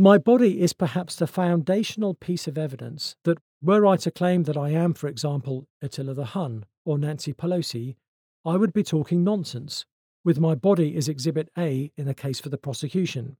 [0.01, 4.57] My body is perhaps the foundational piece of evidence that, were I to claim that
[4.57, 7.97] I am, for example, Attila the Hun or Nancy Pelosi,
[8.43, 9.85] I would be talking nonsense,
[10.25, 13.37] with my body as Exhibit A in the case for the prosecution.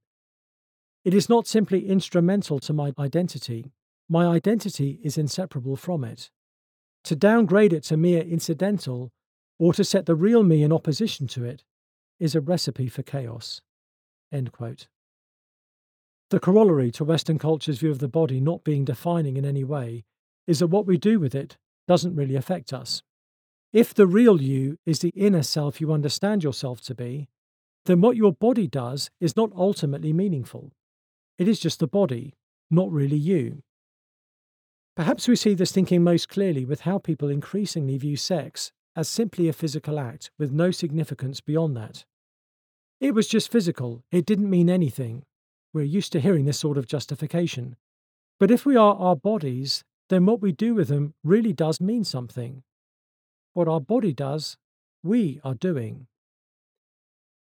[1.03, 3.71] It is not simply instrumental to my identity,
[4.07, 6.29] my identity is inseparable from it.
[7.05, 9.11] To downgrade it to mere incidental,
[9.57, 11.63] or to set the real me in opposition to it,
[12.19, 13.61] is a recipe for chaos.
[16.31, 20.05] The corollary to Western culture's view of the body not being defining in any way
[20.47, 21.57] is that what we do with it
[21.89, 23.03] doesn't really affect us.
[23.73, 27.27] If the real you is the inner self you understand yourself to be,
[27.85, 30.71] then what your body does is not ultimately meaningful.
[31.37, 32.33] It is just the body,
[32.69, 33.63] not really you.
[34.95, 39.49] Perhaps we see this thinking most clearly with how people increasingly view sex as simply
[39.49, 42.05] a physical act with no significance beyond that.
[43.01, 45.25] It was just physical, it didn't mean anything.
[45.73, 47.75] We're used to hearing this sort of justification.
[48.39, 52.03] But if we are our bodies, then what we do with them really does mean
[52.03, 52.63] something.
[53.53, 54.57] what our body does,
[55.03, 56.07] we are doing.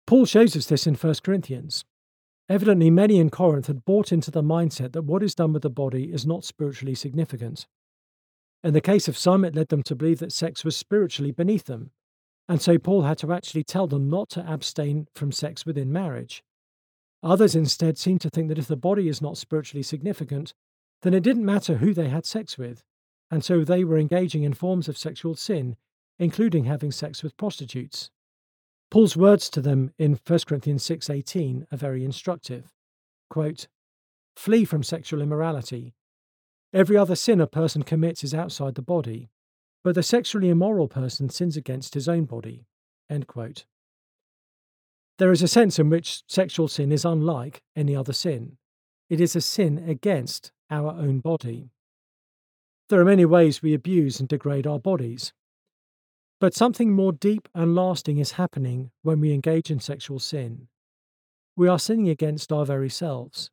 [0.06, 1.84] Paul shows us this in 1 Corinthians.
[2.48, 5.70] Evidently, many in Corinth had bought into the mindset that what is done with the
[5.70, 7.66] body is not spiritually significant.
[8.64, 11.64] In the case of some, it led them to believe that sex was spiritually beneath
[11.66, 11.92] them,
[12.48, 16.42] and so Paul had to actually tell them not to abstain from sex within marriage.
[17.22, 20.54] Others instead seem to think that if the body is not spiritually significant,
[21.02, 22.82] then it didn't matter who they had sex with,
[23.30, 25.76] and so they were engaging in forms of sexual sin,
[26.18, 28.10] including having sex with prostitutes.
[28.90, 32.74] Paul's words to them in 1 Corinthians 6:18 are very instructive.
[33.28, 33.68] Quote,
[34.34, 35.94] "Flee from sexual immorality.
[36.72, 39.30] Every other sin a person commits is outside the body,
[39.84, 42.66] but the sexually immoral person sins against his own body."
[43.08, 43.66] End quote.
[45.20, 48.56] There is a sense in which sexual sin is unlike any other sin.
[49.10, 51.72] It is a sin against our own body.
[52.88, 55.34] There are many ways we abuse and degrade our bodies.
[56.40, 60.68] But something more deep and lasting is happening when we engage in sexual sin.
[61.54, 63.50] We are sinning against our very selves.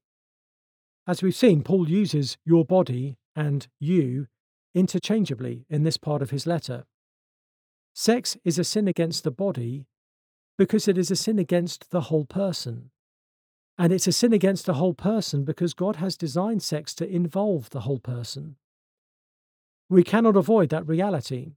[1.06, 4.28] As we've seen, Paul uses your body and you
[4.74, 6.86] interchangeably in this part of his letter.
[7.94, 9.86] Sex is a sin against the body
[10.58, 12.90] because it is a sin against the whole person.
[13.78, 17.70] And it's a sin against the whole person because God has designed sex to involve
[17.70, 18.56] the whole person.
[19.88, 21.54] We cannot avoid that reality.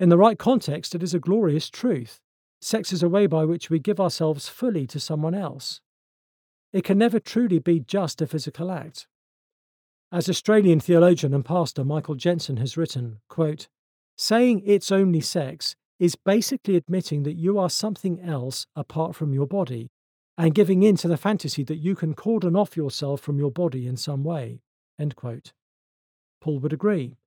[0.00, 2.18] In the right context, it is a glorious truth.
[2.60, 5.80] Sex is a way by which we give ourselves fully to someone else.
[6.72, 9.06] It can never truly be just a physical act.
[10.10, 13.68] As Australian theologian and pastor Michael Jensen has written, quote,
[14.16, 19.46] saying it's only sex is basically admitting that you are something else apart from your
[19.46, 19.88] body
[20.36, 23.86] and giving in to the fantasy that you can cordon off yourself from your body
[23.86, 24.60] in some way.
[26.40, 27.18] Paul would agree.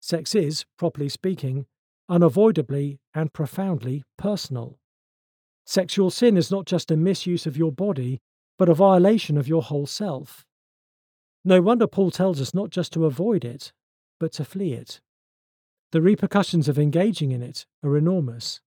[0.00, 1.66] Sex is, properly speaking,
[2.08, 4.80] unavoidably and profoundly personal.
[5.64, 8.20] Sexual sin is not just a misuse of your body,
[8.58, 10.44] but a violation of your whole self.
[11.44, 13.70] No wonder Paul tells us not just to avoid it,
[14.18, 15.00] but to flee it.
[15.92, 18.60] The repercussions of engaging in it are enormous.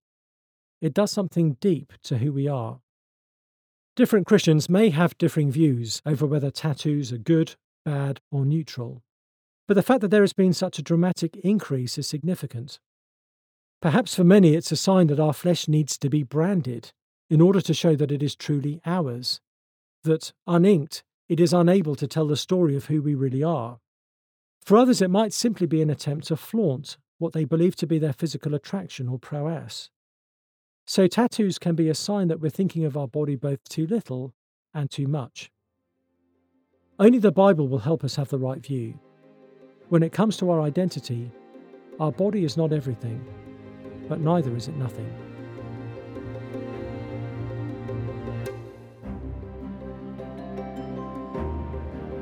[0.82, 2.82] It does something deep to who we are.
[3.96, 7.56] Different Christians may have differing views over whether tattoos are good,
[7.86, 9.04] bad, or neutral,
[9.68, 12.80] but the fact that there has been such a dramatic increase is significant.
[13.82, 16.92] Perhaps for many it's a sign that our flesh needs to be branded
[17.30, 19.40] in order to show that it is truly ours,
[20.04, 23.80] that, uninked, it is unable to tell the story of who we really are.
[24.66, 27.98] For others, it might simply be an attempt to flaunt what they believe to be
[27.98, 29.90] their physical attraction or prowess.
[30.86, 34.34] So, tattoos can be a sign that we're thinking of our body both too little
[34.74, 35.50] and too much.
[37.00, 39.00] Only the Bible will help us have the right view.
[39.90, 41.32] When it comes to our identity,
[42.00, 43.26] our body is not everything
[44.08, 45.12] but neither is it nothing.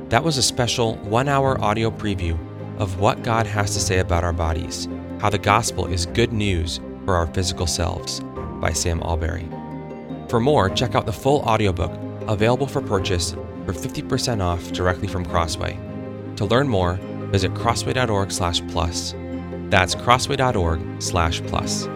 [0.08, 2.38] That was a special one hour audio preview
[2.82, 4.88] of what God has to say about our bodies,
[5.20, 8.18] how the gospel is good news for our physical selves
[8.60, 9.48] by Sam Allberry.
[10.28, 11.92] For more, check out the full audiobook
[12.26, 15.78] available for purchase for 50% off directly from Crossway.
[16.34, 16.98] To learn more,
[17.30, 19.14] visit crossway.org/plus.
[19.70, 21.88] That's crossway.org/plus.